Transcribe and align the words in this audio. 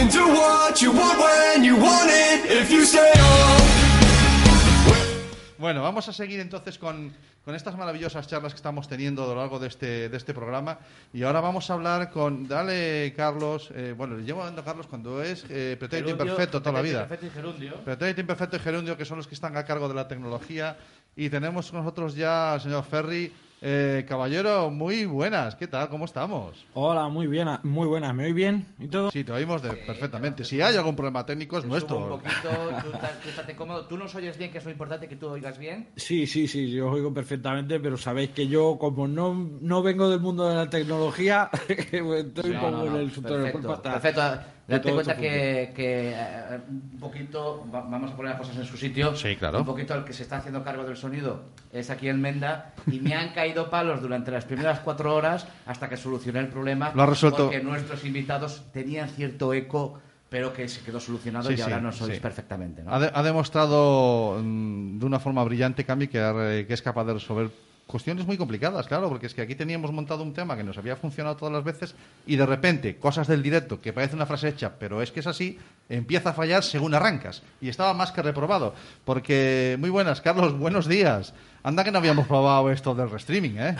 Can 0.00 0.08
do 0.08 0.26
what 0.32 0.80
you 0.80 0.92
want 0.92 1.18
when 1.18 1.62
you 1.62 1.76
want 1.76 2.10
it 2.10 2.50
if 2.50 2.70
you 2.70 2.84
stay 2.84 3.12
on. 3.20 3.60
Bueno, 5.58 5.82
vamos 5.82 6.08
a 6.08 6.14
seguir 6.14 6.40
entonces 6.40 6.78
con, 6.78 7.12
con 7.44 7.54
estas 7.54 7.76
maravillosas 7.76 8.26
charlas 8.26 8.54
que 8.54 8.56
estamos 8.56 8.88
teniendo 8.88 9.24
a 9.24 9.26
lo 9.26 9.34
largo 9.34 9.58
de 9.58 9.68
este, 9.68 10.08
de 10.08 10.16
este 10.16 10.32
programa. 10.32 10.78
Y 11.12 11.22
ahora 11.22 11.42
vamos 11.42 11.68
a 11.68 11.74
hablar 11.74 12.10
con. 12.10 12.48
Dale, 12.48 13.12
Carlos. 13.14 13.70
eh, 13.74 13.94
bueno, 13.94 14.16
le 14.16 14.24
llevo 14.24 14.40
hablando 14.40 14.62
a 14.62 14.64
Carlos 14.64 14.86
cuando 14.86 15.22
es 15.22 15.44
eh, 15.50 15.76
pretérito 15.78 16.12
imperfecto 16.12 16.62
toda 16.62 16.72
la 16.72 16.82
vida. 16.82 17.00
Perfecto 17.00 17.26
y 17.26 17.30
gerundio. 17.30 17.74
Pretérito 17.84 18.20
imperfecto 18.22 18.56
y 18.56 18.60
gerundio, 18.60 18.96
que 18.96 19.04
son 19.04 19.18
los 19.18 19.26
que 19.26 19.34
están 19.34 19.54
a 19.58 19.64
cargo 19.66 19.86
de 19.86 19.94
la 19.94 20.08
tecnología. 20.08 20.78
Y 21.14 21.28
tenemos 21.28 21.70
con 21.70 21.80
nosotros 21.80 22.14
ya 22.14 22.54
al 22.54 22.62
señor 22.62 22.84
Ferry. 22.84 23.30
Eh, 23.62 24.06
caballero, 24.08 24.70
muy 24.70 25.04
buenas. 25.04 25.54
¿Qué 25.54 25.66
tal? 25.66 25.90
¿Cómo 25.90 26.06
estamos? 26.06 26.64
Hola, 26.72 27.08
muy 27.08 27.26
bien, 27.26 27.46
muy 27.62 27.86
buenas. 27.86 28.14
¿Me 28.14 28.24
oís 28.24 28.34
bien 28.34 28.66
y 28.78 28.88
todo? 28.88 29.10
Sí, 29.10 29.22
te 29.22 29.32
oímos 29.32 29.60
de- 29.60 29.74
perfectamente. 29.76 30.44
Si 30.44 30.62
hay 30.62 30.76
algún 30.76 30.96
problema 30.96 31.26
técnico, 31.26 31.58
es 31.58 31.64
Te 31.64 31.68
subo 31.80 31.96
un 31.98 32.08
nuestro. 32.08 32.08
poquito, 32.22 32.80
tú, 32.82 32.90
estás- 32.96 33.20
tú 33.20 33.28
estate 33.28 33.54
cómodo. 33.54 33.84
Tú 33.84 33.98
nos 33.98 34.14
oyes 34.14 34.38
bien, 34.38 34.50
que 34.50 34.56
es 34.58 34.64
lo 34.64 34.70
importante, 34.70 35.08
que 35.08 35.16
tú 35.16 35.28
oigas 35.28 35.58
bien. 35.58 35.88
Sí, 35.96 36.26
sí, 36.26 36.48
sí, 36.48 36.70
yo 36.70 36.88
os 36.88 36.94
oigo 36.94 37.12
perfectamente, 37.12 37.78
pero 37.80 37.98
sabéis 37.98 38.30
que 38.30 38.48
yo, 38.48 38.78
como 38.78 39.06
no, 39.06 39.34
no 39.60 39.82
vengo 39.82 40.08
del 40.08 40.20
mundo 40.20 40.48
de 40.48 40.54
la 40.54 40.70
tecnología, 40.70 41.50
estoy 41.68 42.52
No, 42.52 42.60
como 42.62 42.76
no, 42.78 42.86
en 42.86 42.92
no, 42.94 42.98
el 42.98 43.10
futuro 43.10 43.34
del 43.42 43.52
perfecto, 43.52 43.82
perfecto. 43.82 44.22
De 44.70 44.76
Date 44.76 44.88
todo 44.88 44.94
cuenta 45.02 45.16
que, 45.16 45.72
que, 45.74 46.12
eh, 46.14 46.58
un 46.68 46.98
poquito, 47.00 47.66
va- 47.74 47.80
vamos 47.82 48.12
a 48.12 48.16
poner 48.16 48.30
las 48.32 48.40
cosas 48.40 48.56
en 48.56 48.64
su 48.64 48.76
sitio. 48.76 49.16
Sí, 49.16 49.34
claro. 49.36 49.58
Un 49.58 49.64
poquito 49.64 49.94
el 49.94 50.04
que 50.04 50.12
se 50.12 50.22
está 50.22 50.36
haciendo 50.36 50.62
cargo 50.62 50.84
del 50.84 50.96
sonido 50.96 51.42
es 51.72 51.90
aquí 51.90 52.08
en 52.08 52.20
Menda 52.20 52.72
y 52.86 53.00
me 53.00 53.14
han 53.14 53.30
caído 53.34 53.68
palos 53.68 54.00
durante 54.00 54.30
las 54.30 54.44
primeras 54.44 54.80
cuatro 54.80 55.14
horas 55.14 55.46
hasta 55.66 55.88
que 55.88 55.96
solucioné 55.96 56.38
el 56.40 56.48
problema. 56.48 56.92
Lo 56.94 57.04
resuelto. 57.04 57.44
Porque 57.46 57.60
nuestros 57.62 58.04
invitados 58.04 58.62
tenían 58.72 59.08
cierto 59.08 59.52
eco, 59.52 59.98
pero 60.28 60.52
que 60.52 60.68
se 60.68 60.80
quedó 60.82 61.00
solucionado 61.00 61.48
Sí, 61.50 61.56
y 61.58 61.60
ahora 61.60 61.78
sí, 61.78 61.82
nos 61.82 62.02
oís 62.02 62.14
sí. 62.14 62.20
perfectamente. 62.20 62.82
¿no? 62.84 62.94
Ha, 62.94 63.00
de- 63.00 63.10
ha 63.12 63.22
demostrado 63.24 64.40
mm, 64.40 64.98
de 65.00 65.04
una 65.06 65.18
forma 65.18 65.42
brillante, 65.42 65.84
Cami, 65.84 66.06
que 66.06 66.64
es 66.68 66.82
capaz 66.82 67.04
de 67.04 67.14
resolver 67.14 67.50
cuestiones 67.90 68.26
muy 68.26 68.38
complicadas, 68.38 68.86
claro, 68.86 69.08
porque 69.08 69.26
es 69.26 69.34
que 69.34 69.42
aquí 69.42 69.54
teníamos 69.54 69.92
montado 69.92 70.22
un 70.22 70.32
tema 70.32 70.56
que 70.56 70.64
nos 70.64 70.78
había 70.78 70.96
funcionado 70.96 71.36
todas 71.36 71.52
las 71.52 71.64
veces 71.64 71.94
y 72.26 72.36
de 72.36 72.46
repente, 72.46 72.96
cosas 72.96 73.26
del 73.26 73.42
directo, 73.42 73.80
que 73.80 73.92
parece 73.92 74.16
una 74.16 74.26
frase 74.26 74.48
hecha, 74.48 74.72
pero 74.78 75.02
es 75.02 75.10
que 75.10 75.20
es 75.20 75.26
así, 75.26 75.58
empieza 75.88 76.30
a 76.30 76.32
fallar 76.32 76.62
según 76.62 76.94
arrancas. 76.94 77.42
Y 77.60 77.68
estaba 77.68 77.92
más 77.92 78.12
que 78.12 78.22
reprobado. 78.22 78.74
Porque, 79.04 79.76
muy 79.80 79.90
buenas, 79.90 80.20
Carlos, 80.20 80.56
buenos 80.56 80.86
días. 80.86 81.34
Anda 81.62 81.84
que 81.84 81.90
no 81.90 81.98
habíamos 81.98 82.26
probado 82.26 82.70
esto 82.70 82.94
del 82.94 83.10
restreaming, 83.10 83.58
¿eh? 83.58 83.76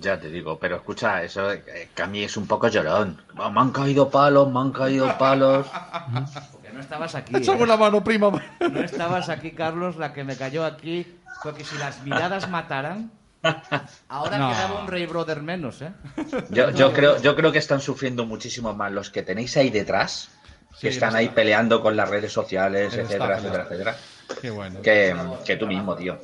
Ya 0.00 0.20
te 0.20 0.30
digo, 0.30 0.58
pero 0.58 0.76
escucha, 0.76 1.22
eso 1.22 1.50
eh, 1.50 1.88
que 1.94 2.02
a 2.02 2.06
mí 2.06 2.22
es 2.22 2.36
un 2.36 2.46
poco 2.46 2.68
llorón. 2.68 3.20
Oh, 3.38 3.50
Me 3.50 3.60
han 3.60 3.70
caído 3.70 4.10
palos, 4.10 4.52
me 4.52 4.60
han 4.60 4.70
caído 4.70 5.16
palos. 5.16 5.66
Porque 6.52 6.70
no 6.72 6.80
estabas 6.80 7.14
aquí. 7.14 7.34
Échame 7.36 7.60
¿eh? 7.60 7.64
una 7.64 7.76
mano, 7.76 8.04
prima. 8.04 8.30
No 8.60 8.80
estabas 8.80 9.28
aquí, 9.30 9.52
Carlos. 9.52 9.96
La 9.96 10.12
que 10.12 10.22
me 10.22 10.36
cayó 10.36 10.64
aquí 10.64 11.06
fue 11.42 11.54
que 11.54 11.64
si 11.64 11.76
las 11.78 12.02
miradas 12.02 12.48
mataran, 12.50 13.10
ahora 14.08 14.38
No. 14.38 14.48
quedaba 14.50 14.80
un 14.80 14.86
Rey 14.88 15.06
Brother 15.06 15.42
menos, 15.42 15.82
¿eh? 15.82 15.92
Yo, 16.50 16.70
yo 16.70 16.92
creo, 16.92 17.20
yo 17.20 17.34
creo 17.36 17.52
que 17.52 17.58
están 17.58 17.80
sufriendo 17.80 18.26
muchísimo 18.26 18.74
más 18.74 18.92
los 18.92 19.10
que 19.10 19.22
tenéis 19.22 19.56
ahí 19.56 19.70
detrás, 19.70 20.30
Sí, 20.74 20.80
que 20.82 20.88
están 20.88 21.16
ahí 21.16 21.24
está. 21.26 21.36
peleando 21.36 21.80
con 21.80 21.96
las 21.96 22.08
redes 22.10 22.32
sociales, 22.32 22.92
etcétera, 22.94 23.38
etcétera, 23.38 23.62
etcétera, 23.64 23.96
Qué 24.42 24.50
bueno. 24.50 24.82
que, 24.82 25.16
que 25.44 25.56
tú 25.56 25.66
mismo, 25.66 25.94
tío. 25.96 26.18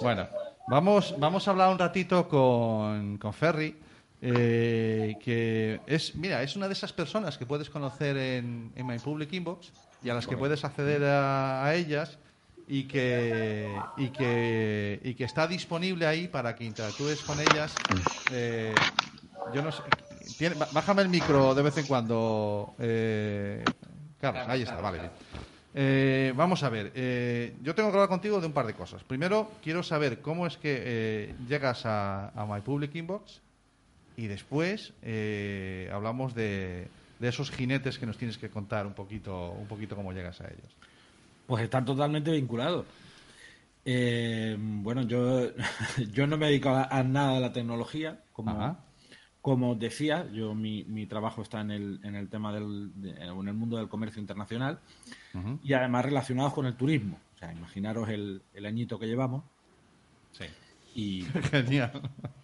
Bueno, 0.00 0.28
vamos, 0.68 1.14
vamos 1.18 1.48
a 1.48 1.50
hablar 1.50 1.70
un 1.70 1.78
ratito 1.78 2.28
con, 2.28 3.18
con 3.18 3.32
Ferry, 3.32 3.76
eh, 4.22 5.16
que 5.22 5.80
es, 5.86 6.14
mira, 6.14 6.42
es 6.42 6.54
una 6.56 6.68
de 6.68 6.74
esas 6.74 6.92
personas 6.92 7.38
que 7.38 7.46
puedes 7.46 7.68
conocer 7.70 8.16
en, 8.16 8.72
en 8.76 8.86
My 8.86 8.98
Public 8.98 9.32
Inbox 9.32 9.72
y 10.02 10.10
a 10.10 10.14
las 10.14 10.26
que 10.26 10.36
puedes 10.36 10.64
acceder 10.64 11.02
a, 11.04 11.64
a 11.64 11.74
ellas 11.74 12.18
y 12.66 12.84
que, 12.88 13.90
y, 13.96 14.08
que, 14.10 15.00
y 15.04 15.14
que 15.14 15.24
está 15.24 15.46
disponible 15.46 16.06
ahí 16.06 16.28
para 16.28 16.54
que 16.56 16.64
interactúes 16.64 17.22
con 17.22 17.40
ellas. 17.40 17.80
Eh, 18.28 18.90
yo 19.52 19.62
no 19.62 19.70
sé, 19.70 19.84
tiene- 20.36 20.56
bá- 20.56 20.70
bájame 20.72 21.02
el 21.02 21.08
micro 21.08 21.54
de 21.54 21.62
vez 21.62 21.76
en 21.76 21.86
cuando, 21.86 22.74
eh, 22.78 23.72
Carlos, 24.20 24.42
ahí 24.48 24.62
está, 24.62 24.80
vale. 24.80 24.98
bien. 24.98 25.12
Eh, 25.78 26.32
vamos 26.34 26.62
a 26.62 26.70
ver, 26.70 26.90
eh, 26.94 27.58
yo 27.62 27.74
tengo 27.74 27.90
que 27.90 27.96
hablar 27.96 28.08
contigo 28.08 28.40
de 28.40 28.46
un 28.46 28.52
par 28.54 28.66
de 28.66 28.74
cosas. 28.74 29.04
Primero, 29.04 29.58
quiero 29.62 29.82
saber 29.82 30.20
cómo 30.22 30.46
es 30.46 30.56
que 30.56 30.82
eh, 30.84 31.36
llegas 31.46 31.84
a, 31.84 32.28
a 32.30 32.46
My 32.46 32.62
Public 32.62 32.94
Inbox 32.94 33.42
y 34.16 34.26
después 34.28 34.94
eh, 35.02 35.90
hablamos 35.92 36.34
de, 36.34 36.90
de 37.18 37.28
esos 37.28 37.50
jinetes 37.50 37.98
que 37.98 38.06
nos 38.06 38.16
tienes 38.18 38.38
que 38.38 38.50
contar 38.50 38.86
un 38.86 38.94
poquito, 38.94 39.52
un 39.52 39.68
poquito 39.68 39.96
cómo 39.96 40.12
llegas 40.12 40.40
a 40.40 40.46
ellos. 40.48 40.76
Pues 41.46 41.62
están 41.64 41.84
totalmente 41.84 42.30
vinculados. 42.32 42.86
Eh, 43.84 44.56
bueno, 44.58 45.02
yo, 45.02 45.48
yo 46.12 46.26
no 46.26 46.36
me 46.36 46.46
dedico 46.46 46.70
a, 46.70 46.84
a 46.84 47.02
nada 47.04 47.34
de 47.34 47.40
la 47.40 47.52
tecnología, 47.52 48.20
como, 48.32 48.50
Ajá. 48.50 48.80
como 49.40 49.70
os 49.72 49.78
decía, 49.78 50.26
yo 50.32 50.54
mi, 50.54 50.82
mi 50.84 51.06
trabajo 51.06 51.42
está 51.42 51.60
en 51.60 51.70
el, 51.70 52.00
en 52.02 52.16
el 52.16 52.28
tema 52.28 52.52
del 52.52 52.90
de- 53.00 53.10
en 53.12 53.48
el 53.48 53.54
mundo 53.54 53.76
del 53.76 53.88
comercio 53.88 54.20
internacional 54.20 54.80
y 55.62 55.72
además 55.74 56.04
relacionados 56.06 56.52
con 56.54 56.66
el 56.66 56.74
turismo. 56.76 57.20
O 57.34 57.38
sea, 57.38 57.52
imaginaros 57.52 58.08
el, 58.08 58.42
el 58.54 58.66
añito 58.66 58.98
que 58.98 59.06
llevamos 59.06 59.44
Sí. 60.32 60.44
y 60.94 61.22
Genial. 61.50 61.92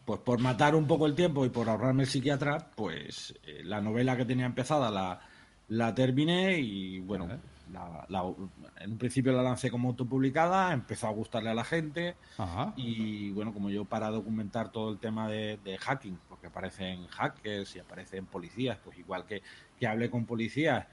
pues 0.04 0.20
por 0.20 0.38
matar 0.40 0.74
un 0.76 0.86
poco 0.86 1.06
el 1.06 1.14
tiempo 1.14 1.44
y 1.44 1.48
por 1.48 1.68
ahorrarme 1.68 2.02
el 2.04 2.08
psiquiatra, 2.08 2.70
pues 2.76 3.34
eh, 3.44 3.62
la 3.64 3.80
novela 3.80 4.16
que 4.16 4.24
tenía 4.26 4.46
empezada 4.46 4.90
la, 4.90 5.20
la 5.68 5.92
terminé 5.94 6.60
y 6.60 7.00
bueno. 7.00 7.26
La- 7.72 8.04
la- 8.08 8.34
en 8.80 8.92
un 8.92 8.98
principio 8.98 9.32
la 9.32 9.42
lancé 9.42 9.70
como 9.70 9.88
autopublicada, 9.88 10.72
empezó 10.72 11.06
a 11.06 11.10
gustarle 11.10 11.50
a 11.50 11.54
la 11.54 11.64
gente 11.64 12.14
Ajá. 12.38 12.72
y 12.76 13.30
bueno, 13.30 13.52
como 13.52 13.70
yo 13.70 13.84
para 13.84 14.10
documentar 14.10 14.70
todo 14.70 14.90
el 14.90 14.98
tema 14.98 15.28
de, 15.28 15.58
de 15.64 15.78
hacking, 15.78 16.18
porque 16.28 16.46
aparecen 16.46 17.06
hackers 17.08 17.74
y 17.76 17.78
aparecen 17.80 18.26
policías, 18.26 18.78
pues 18.84 18.98
igual 18.98 19.24
que, 19.26 19.42
que 19.78 19.86
hablé 19.86 20.10
con 20.10 20.26
policías, 20.26 20.86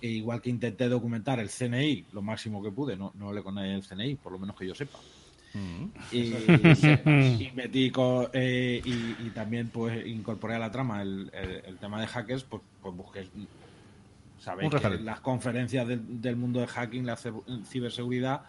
e 0.00 0.08
igual 0.08 0.40
que 0.40 0.50
intenté 0.50 0.88
documentar 0.88 1.40
el 1.40 1.48
CNI 1.48 2.06
lo 2.12 2.22
máximo 2.22 2.62
que 2.62 2.70
pude, 2.70 2.96
no, 2.96 3.12
no 3.16 3.32
le 3.32 3.42
con 3.42 3.58
el 3.58 3.82
CNI, 3.82 4.16
por 4.16 4.32
lo 4.32 4.38
menos 4.38 4.56
que 4.56 4.66
yo 4.66 4.74
sepa 4.74 4.98
Ujú. 5.54 5.90
y, 6.12 6.34
y 7.40 7.50
metí 7.54 7.90
co- 7.90 8.30
eh, 8.32 8.80
y, 8.84 9.26
y 9.26 9.30
también 9.30 9.70
pues 9.70 10.06
incorporé 10.06 10.54
a 10.54 10.58
la 10.58 10.70
trama 10.70 11.02
el, 11.02 11.30
el- 11.32 11.62
el 11.64 11.78
tema 11.78 12.00
de 12.00 12.06
hackers 12.06 12.44
pues, 12.44 12.62
pues 12.80 12.94
busqué 12.94 13.28
sabéis 14.38 14.70
que 14.74 14.90
las 15.00 15.20
conferencias 15.20 15.86
del, 15.86 16.20
del 16.20 16.36
mundo 16.36 16.60
de 16.60 16.66
hacking 16.66 17.04
la 17.06 17.16
ciberseguridad 17.64 18.42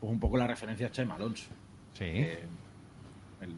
pues 0.00 0.12
un 0.12 0.20
poco 0.20 0.36
la 0.36 0.46
referencia 0.46 0.86
a 0.88 0.90
Chema 0.90 1.14
Alonso 1.14 1.46
Sí. 1.94 2.04
Eh, 2.04 2.44
el- 3.40 3.54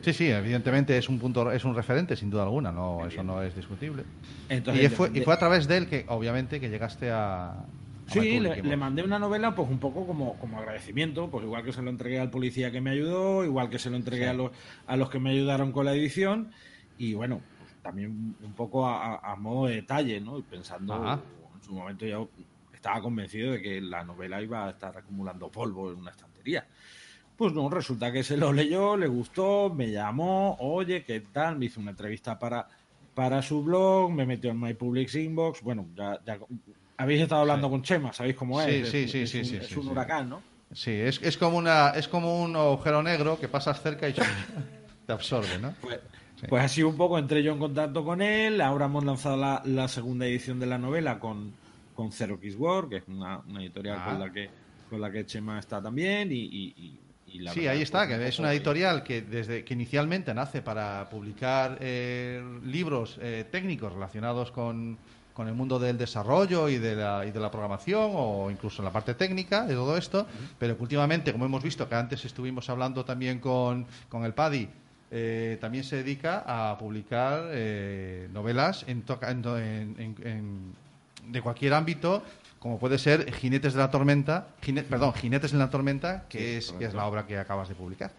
Sí, 0.00 0.12
sí, 0.12 0.28
evidentemente 0.28 0.98
es 0.98 1.08
un 1.08 1.20
punto, 1.20 1.52
es 1.52 1.64
un 1.64 1.76
referente, 1.76 2.16
sin 2.16 2.28
duda 2.28 2.42
alguna, 2.42 2.72
no, 2.72 3.06
eso 3.06 3.22
no 3.22 3.40
es 3.40 3.54
discutible. 3.54 4.02
entonces 4.48 4.84
y, 4.84 4.88
fue, 4.88 5.10
y 5.14 5.20
fue 5.20 5.32
a 5.32 5.38
través 5.38 5.68
de 5.68 5.76
él 5.76 5.86
que, 5.86 6.04
obviamente, 6.08 6.58
que 6.58 6.68
llegaste 6.68 7.10
a. 7.12 7.64
Sí, 8.08 8.40
le, 8.40 8.76
mandé 8.76 9.04
una 9.04 9.20
novela 9.20 9.54
pues 9.54 9.70
un 9.70 9.78
poco 9.78 10.04
como, 10.04 10.34
como 10.38 10.58
agradecimiento, 10.58 11.30
pues 11.30 11.44
igual 11.44 11.62
que 11.62 11.72
se 11.72 11.80
lo 11.82 11.88
entregué 11.88 12.18
al 12.18 12.30
policía 12.30 12.72
que 12.72 12.80
me 12.80 12.90
ayudó, 12.90 13.44
igual 13.44 13.70
que 13.70 13.78
se 13.78 13.90
lo 13.90 13.96
entregué 13.96 14.24
Sí. 14.24 14.30
a, 14.30 14.34
los, 14.34 14.50
a 14.88 14.96
los 14.96 15.08
que 15.08 15.20
me 15.20 15.30
ayudaron 15.30 15.70
con 15.70 15.84
la 15.86 15.94
edición 15.94 16.50
y 16.98 17.14
bueno, 17.14 17.40
también 17.82 18.36
un 18.40 18.54
poco 18.54 18.86
a, 18.86 19.16
a- 19.16 19.36
modo 19.36 19.66
de 19.66 19.76
detalle, 19.76 20.20
¿no? 20.20 20.38
Y 20.38 20.42
pensando, 20.42 20.94
Ajá. 20.94 21.20
en 21.54 21.62
su 21.62 21.72
momento 21.74 22.06
ya 22.06 22.18
estaba 22.72 23.00
convencido 23.00 23.52
de 23.52 23.60
que 23.62 23.80
la 23.80 24.04
novela 24.04 24.40
iba 24.40 24.66
a 24.66 24.70
estar 24.70 24.96
acumulando 24.96 25.50
polvo 25.50 25.90
en 25.90 25.98
una 25.98 26.10
estantería. 26.12 26.66
Pues 27.36 27.52
no, 27.52 27.68
resulta 27.68 28.12
que 28.12 28.22
se 28.22 28.36
lo 28.36 28.52
leyó, 28.52 28.96
le 28.96 29.08
gustó, 29.08 29.72
me 29.74 29.90
llamó, 29.90 30.56
oye, 30.60 31.04
¿qué 31.04 31.20
tal? 31.20 31.58
Me 31.58 31.66
hizo 31.66 31.80
una 31.80 31.90
entrevista 31.90 32.38
para, 32.38 32.66
para 33.14 33.42
su 33.42 33.62
blog, 33.64 34.12
me 34.12 34.26
metió 34.26 34.50
en 34.50 34.60
My 34.60 34.74
Public 34.74 35.12
Inbox. 35.14 35.62
Bueno, 35.62 35.88
ya, 35.94 36.20
ya 36.24 36.38
habéis 36.98 37.22
estado 37.22 37.40
hablando 37.42 37.68
con 37.70 37.82
Chema, 37.82 38.12
sabéis 38.12 38.36
cómo 38.36 38.60
Sí, 38.60 38.68
es. 38.70 38.90
sí, 38.90 38.98
es, 38.98 39.10
sí, 39.10 39.18
es 39.22 39.30
sí, 39.32 39.38
un, 39.38 39.44
sí, 39.44 39.56
es 39.56 39.68
sí, 39.68 39.74
un 39.74 39.82
sí. 39.82 39.88
huracán, 39.88 40.28
¿no? 40.28 40.42
Sí, 40.72 40.90
es, 40.92 41.20
es 41.22 41.36
como 41.36 41.58
una, 41.58 41.90
es 41.90 42.06
como 42.08 42.42
un 42.42 42.54
agujero 42.56 43.02
negro 43.02 43.38
que 43.38 43.48
pasas 43.48 43.82
cerca 43.82 44.08
y 44.08 44.14
te 45.06 45.12
absorbe, 45.12 45.58
¿no? 45.60 45.74
Pues, 45.82 46.00
Pues 46.48 46.64
así 46.64 46.82
un 46.82 46.96
poco 46.96 47.18
entré 47.18 47.42
yo 47.42 47.52
en 47.52 47.58
contacto 47.58 48.04
con 48.04 48.20
él. 48.22 48.60
Ahora 48.60 48.86
hemos 48.86 49.04
lanzado 49.04 49.36
la, 49.36 49.62
la 49.64 49.88
segunda 49.88 50.26
edición 50.26 50.58
de 50.58 50.66
la 50.66 50.78
novela 50.78 51.18
con, 51.18 51.52
con 51.94 52.10
Zero 52.12 52.40
Kiss 52.40 52.56
War, 52.56 52.88
que 52.88 52.96
es 52.96 53.04
una, 53.08 53.38
una 53.48 53.60
editorial 53.62 53.98
Ah. 54.00 54.10
con 54.10 54.20
la 54.20 54.32
que 54.32 54.50
con 54.90 55.00
la 55.00 55.10
que 55.10 55.24
Chema 55.24 55.58
está 55.58 55.80
también. 55.80 56.30
Y, 56.32 56.34
y- 56.36 56.74
y- 56.76 56.98
y 57.34 57.38
la 57.38 57.52
Sí, 57.52 57.60
verdad, 57.60 57.74
ahí 57.76 57.82
está, 57.82 58.06
pues, 58.06 58.18
que 58.18 58.28
es 58.28 58.38
una 58.38 58.52
editorial 58.52 59.02
que 59.02 59.22
desde 59.22 59.64
que 59.64 59.72
inicialmente 59.72 60.34
nace 60.34 60.60
para 60.60 61.08
publicar 61.08 61.78
eh, 61.80 62.42
libros 62.64 63.18
eh, 63.22 63.46
técnicos 63.50 63.90
relacionados 63.94 64.50
con, 64.50 64.98
con 65.32 65.48
el 65.48 65.54
mundo 65.54 65.78
del 65.78 65.96
desarrollo 65.96 66.68
y 66.68 66.76
de, 66.76 66.94
la, 66.94 67.24
y 67.24 67.30
de 67.30 67.40
la 67.40 67.50
programación 67.50 68.10
o 68.12 68.50
incluso 68.50 68.82
en 68.82 68.84
la 68.84 68.92
parte 68.92 69.14
técnica 69.14 69.64
de 69.64 69.72
todo 69.72 69.96
esto, 69.96 70.26
pero 70.58 70.76
que 70.76 70.82
últimamente, 70.82 71.32
como 71.32 71.46
hemos 71.46 71.62
visto 71.62 71.88
que 71.88 71.94
antes 71.94 72.22
estuvimos 72.26 72.68
hablando 72.68 73.02
también 73.02 73.38
con, 73.38 73.86
con 74.10 74.26
el 74.26 74.34
PADI, 74.34 74.68
eh, 75.14 75.58
también 75.60 75.84
se 75.84 75.96
dedica 75.96 76.42
a 76.46 76.78
publicar 76.78 77.48
eh, 77.52 78.28
novelas 78.32 78.84
en, 78.88 79.02
toca- 79.02 79.30
en- 79.30 79.44
en- 79.44 79.94
en- 79.98 80.16
en- 80.26 80.72
de 81.30 81.40
cualquier 81.42 81.74
ámbito, 81.74 82.22
como 82.58 82.78
puede 82.78 82.96
ser 82.98 83.30
Jinetes 83.34 83.74
de 83.74 83.78
la 83.80 83.90
Tormenta, 83.90 84.48
Jine- 84.62 84.82
perdón, 84.84 85.12
Jinetes 85.12 85.52
en 85.52 85.58
la 85.58 85.68
Tormenta, 85.70 86.24
que, 86.28 86.56
es, 86.56 86.72
que 86.72 86.86
es 86.86 86.94
la 86.94 87.06
obra 87.06 87.26
que 87.26 87.38
acabas 87.38 87.68
de 87.68 87.74
publicar. 87.74 88.10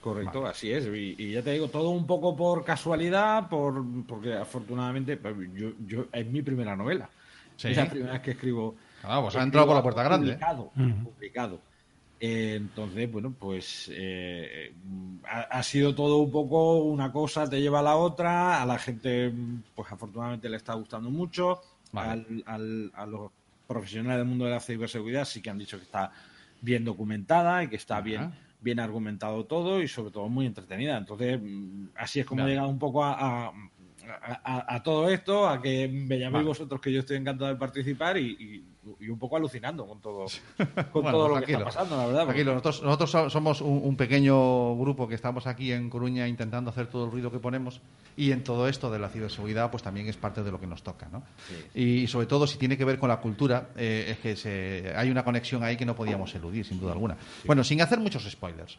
Correcto, 0.00 0.46
así 0.46 0.70
es. 0.72 0.86
Y, 0.86 1.14
y 1.18 1.32
ya 1.32 1.42
te 1.42 1.52
digo, 1.52 1.68
todo 1.68 1.90
un 1.90 2.06
poco 2.06 2.36
por 2.36 2.64
casualidad, 2.64 3.48
por 3.48 3.82
porque 4.06 4.34
afortunadamente 4.34 5.18
yo, 5.54 5.70
yo 5.86 6.06
es 6.12 6.26
mi 6.26 6.42
primera 6.42 6.76
novela. 6.76 7.08
Sí. 7.56 7.68
Es 7.68 7.76
la 7.76 7.88
primera 7.88 8.12
vez 8.12 8.22
que 8.22 8.32
escribo. 8.32 8.76
Claro, 9.00 9.22
pues 9.22 9.36
ha 9.36 9.42
entrado 9.42 9.66
por 9.66 9.76
la 9.76 9.82
puerta 9.82 10.02
grande. 10.02 10.32
Publicado. 10.32 10.72
Publicado. 11.04 11.60
Eh, 12.18 12.54
entonces, 12.56 13.10
bueno, 13.12 13.34
pues 13.38 13.90
eh, 13.92 14.72
ha, 15.24 15.40
ha 15.42 15.62
sido 15.62 15.94
todo 15.94 16.18
un 16.18 16.30
poco 16.30 16.76
una 16.84 17.12
cosa 17.12 17.48
te 17.48 17.60
lleva 17.60 17.80
a 17.80 17.82
la 17.82 17.96
otra. 17.96 18.62
A 18.62 18.66
la 18.66 18.78
gente, 18.78 19.32
pues 19.74 19.90
afortunadamente 19.92 20.48
le 20.48 20.56
está 20.56 20.74
gustando 20.74 21.10
mucho. 21.10 21.60
Vale. 21.92 22.10
Al- 22.12 22.42
al- 22.46 22.92
a 22.94 23.06
los 23.06 23.30
profesionales 23.66 24.18
del 24.18 24.26
mundo 24.28 24.44
de 24.46 24.52
la 24.52 24.60
ciberseguridad 24.60 25.24
sí 25.24 25.42
que 25.42 25.50
han 25.50 25.58
dicho 25.58 25.76
que 25.76 25.84
está 25.84 26.12
bien 26.60 26.84
documentada 26.84 27.62
y 27.64 27.68
que 27.68 27.76
está 27.76 27.96
Ajá. 27.96 28.04
bien 28.04 28.46
bien 28.58 28.80
argumentado 28.80 29.44
todo 29.44 29.80
y 29.82 29.86
sobre 29.86 30.10
todo 30.10 30.28
muy 30.28 30.46
entretenida. 30.46 30.96
Entonces, 30.96 31.38
mm, 31.40 31.88
así 31.94 32.20
es 32.20 32.26
como 32.26 32.40
Vale. 32.40 32.50
he 32.52 32.54
llegado 32.54 32.70
un 32.70 32.78
poco 32.80 33.04
a, 33.04 33.12
a- 33.48 33.52
a- 34.44 34.74
a- 34.76 34.82
todo 34.82 35.08
esto, 35.08 35.48
a 35.48 35.60
que 35.62 35.88
me 35.88 36.18
llaméis 36.18 36.32
Vale. 36.32 36.44
vosotros 36.46 36.80
que 36.80 36.92
yo 36.92 37.00
estoy 37.00 37.16
encantado 37.18 37.50
de 37.50 37.56
participar 37.56 38.16
y, 38.18 38.30
y- 38.32 38.64
y 39.00 39.08
un 39.08 39.18
poco 39.18 39.36
alucinando 39.36 39.84
con 39.86 40.00
todo, 40.00 40.26
con 40.92 41.02
Bueno, 41.02 41.10
todo 41.10 41.28
lo 41.28 41.42
que 41.44 41.52
está 41.52 41.64
pasando, 41.64 41.96
la 41.96 42.06
verdad. 42.06 42.24
porque- 42.26 42.44
Tranquilo, 42.44 42.52
nosotros, 42.54 42.82
nosotros 42.82 43.10
so- 43.10 43.30
somos 43.30 43.60
un, 43.60 43.80
un 43.82 43.96
pequeño 43.96 44.76
grupo 44.76 45.08
que 45.08 45.14
estamos 45.16 45.46
aquí 45.46 45.72
en 45.72 45.90
Coruña 45.90 46.26
intentando 46.28 46.70
hacer 46.70 46.86
todo 46.86 47.04
el 47.06 47.10
ruido 47.10 47.30
que 47.32 47.38
ponemos 47.38 47.80
y 48.16 48.30
en 48.32 48.42
todo 48.44 48.68
esto 48.68 48.90
de 48.90 48.98
la 48.98 49.08
ciberseguridad 49.08 49.70
pues 49.70 49.82
también 49.82 50.06
es 50.08 50.16
parte 50.16 50.42
de 50.42 50.50
lo 50.50 50.60
que 50.60 50.66
nos 50.66 50.82
toca, 50.82 51.08
¿no? 51.10 51.22
Y 51.74 52.06
sobre 52.06 52.26
todo 52.26 52.46
si 52.46 52.58
tiene 52.58 52.76
que 52.76 52.84
ver 52.84 52.98
con 52.98 53.08
la 53.08 53.20
cultura, 53.20 53.70
eh, 53.76 54.06
es 54.10 54.18
que 54.18 54.36
se- 54.36 54.92
hay 54.96 55.10
una 55.10 55.24
conexión 55.24 55.62
ahí 55.64 55.76
que 55.76 55.84
no 55.86 55.94
podíamos 55.96 56.34
eludir, 56.34 56.64
sin 56.64 56.78
duda 56.80 56.92
alguna. 56.92 57.16
Bueno, 57.44 57.62
sin 57.64 57.80
hacer 57.82 57.98
muchos 58.00 58.24
spoilers, 58.30 58.78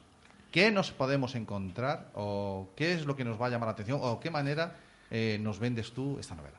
¿qué 0.51 0.71
nos 0.71 0.91
podemos 0.91 1.35
encontrar 1.35 2.11
o 2.15 2.69
qué 2.75 2.93
es 2.93 3.05
lo 3.05 3.15
que 3.15 3.25
nos 3.25 3.39
va 3.39 3.47
a 3.47 3.49
llamar 3.49 3.67
la 3.67 3.73
atención 3.73 3.99
o 4.01 4.19
qué 4.19 4.29
manera 4.31 4.75
eh, 5.11 5.37
nos 5.41 5.59
vendes 5.59 5.91
tú 5.91 6.17
esta 6.19 6.35
novela? 6.35 6.57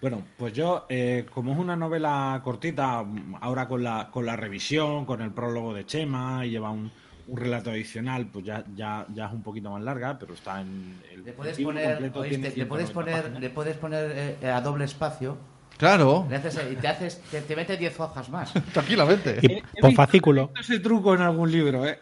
Bueno, 0.00 0.22
pues 0.38 0.54
yo, 0.54 0.86
eh, 0.88 1.26
como 1.32 1.52
es 1.52 1.58
una 1.58 1.76
novela 1.76 2.40
cortita, 2.42 3.04
ahora 3.40 3.68
con 3.68 3.82
la, 3.82 4.08
con 4.10 4.24
la 4.24 4.34
revisión, 4.34 5.04
con 5.04 5.20
el 5.20 5.30
prólogo 5.30 5.74
de 5.74 5.84
Chema 5.84 6.46
y 6.46 6.50
lleva 6.50 6.70
un, 6.70 6.90
un 7.26 7.36
relato 7.36 7.70
adicional, 7.70 8.26
pues 8.26 8.46
ya, 8.46 8.64
ya, 8.74 9.06
ya 9.12 9.26
es 9.26 9.32
un 9.32 9.42
poquito 9.42 9.70
más 9.70 9.82
larga, 9.82 10.18
pero 10.18 10.32
está 10.34 10.62
en 10.62 11.00
el 11.12 11.24
Le 11.24 11.32
puedes 11.32 11.58
poner, 11.58 11.92
completo 11.92 12.20
oíste, 12.20 12.38
tiene 12.38 12.56
le 12.56 12.66
puedes 12.66 12.88
190 12.88 12.94
poner, 12.94 13.22
páginas. 13.22 13.40
le 13.40 13.50
puedes 13.50 13.76
poner 13.76 14.36
eh, 14.42 14.50
a 14.50 14.60
doble 14.62 14.84
espacio 14.86 15.36
Claro, 15.80 16.26
le 16.30 16.36
haces- 16.36 16.72
y 16.72 16.76
te 16.76 16.86
haces, 16.88 17.20
te, 17.30 17.40
te 17.40 17.56
mete 17.56 17.76
10 17.76 17.98
hojas 18.00 18.28
más. 18.28 18.52
tranquilamente. 18.72 19.38
Y 19.42 19.46
He- 19.46 19.56
he 19.58 19.80
por 19.80 19.90
visto- 19.90 20.02
fascículo, 20.02 20.42
he 20.42 20.46
visto 20.58 20.74
ese 20.74 20.82
truco 20.82 21.14
en 21.14 21.22
algún 21.22 21.50
libro, 21.50 21.86
¿eh? 21.86 21.98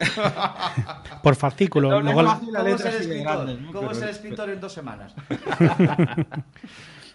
por 1.22 1.36
fascículo. 1.36 1.88
Doble 1.88 2.12
Luego, 2.12 2.20
espacio. 2.28 2.52
la 2.52 2.58
¿Cómo 2.58 2.68
es 2.68 2.74
letra 2.76 2.90
el 2.90 2.96
así 2.98 3.06
de 3.08 3.14
escritor? 3.14 3.48
¿no? 3.60 3.72
¿Cómo 3.72 3.90
es 3.92 3.96
Pero- 3.98 4.10
el 4.10 4.14
escritor 4.16 4.50
en 4.50 4.60
dos 4.60 4.72
semanas? 4.72 5.14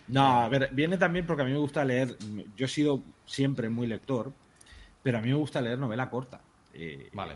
No, 0.07 0.41
a 0.43 0.49
ver, 0.49 0.69
viene 0.73 0.97
también 0.97 1.25
porque 1.25 1.43
a 1.43 1.45
mí 1.45 1.51
me 1.51 1.57
gusta 1.57 1.83
leer. 1.85 2.17
Yo 2.57 2.65
he 2.65 2.69
sido 2.69 3.01
siempre 3.25 3.69
muy 3.69 3.87
lector, 3.87 4.31
pero 5.01 5.17
a 5.17 5.21
mí 5.21 5.29
me 5.29 5.35
gusta 5.35 5.61
leer 5.61 5.77
novela 5.79 6.09
corta. 6.09 6.41
eh, 6.73 7.09
Vale. 7.13 7.35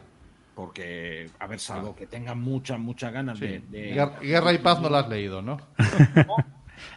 Porque, 0.56 1.30
a 1.38 1.46
ver, 1.46 1.60
salvo 1.60 1.96
que 1.96 2.08
tengan 2.08 2.42
muchas, 2.42 2.80
muchas 2.80 3.14
ganas 3.14 3.40
de, 3.40 3.60
de- 3.70 3.94
Guer- 3.96 4.20
Guerra 4.22 4.54
y 4.54 4.58
Paz 4.58 4.82
no 4.82 4.90
la 4.90 5.00
has 5.00 5.08
leído, 5.10 5.42
¿no? 5.44 5.58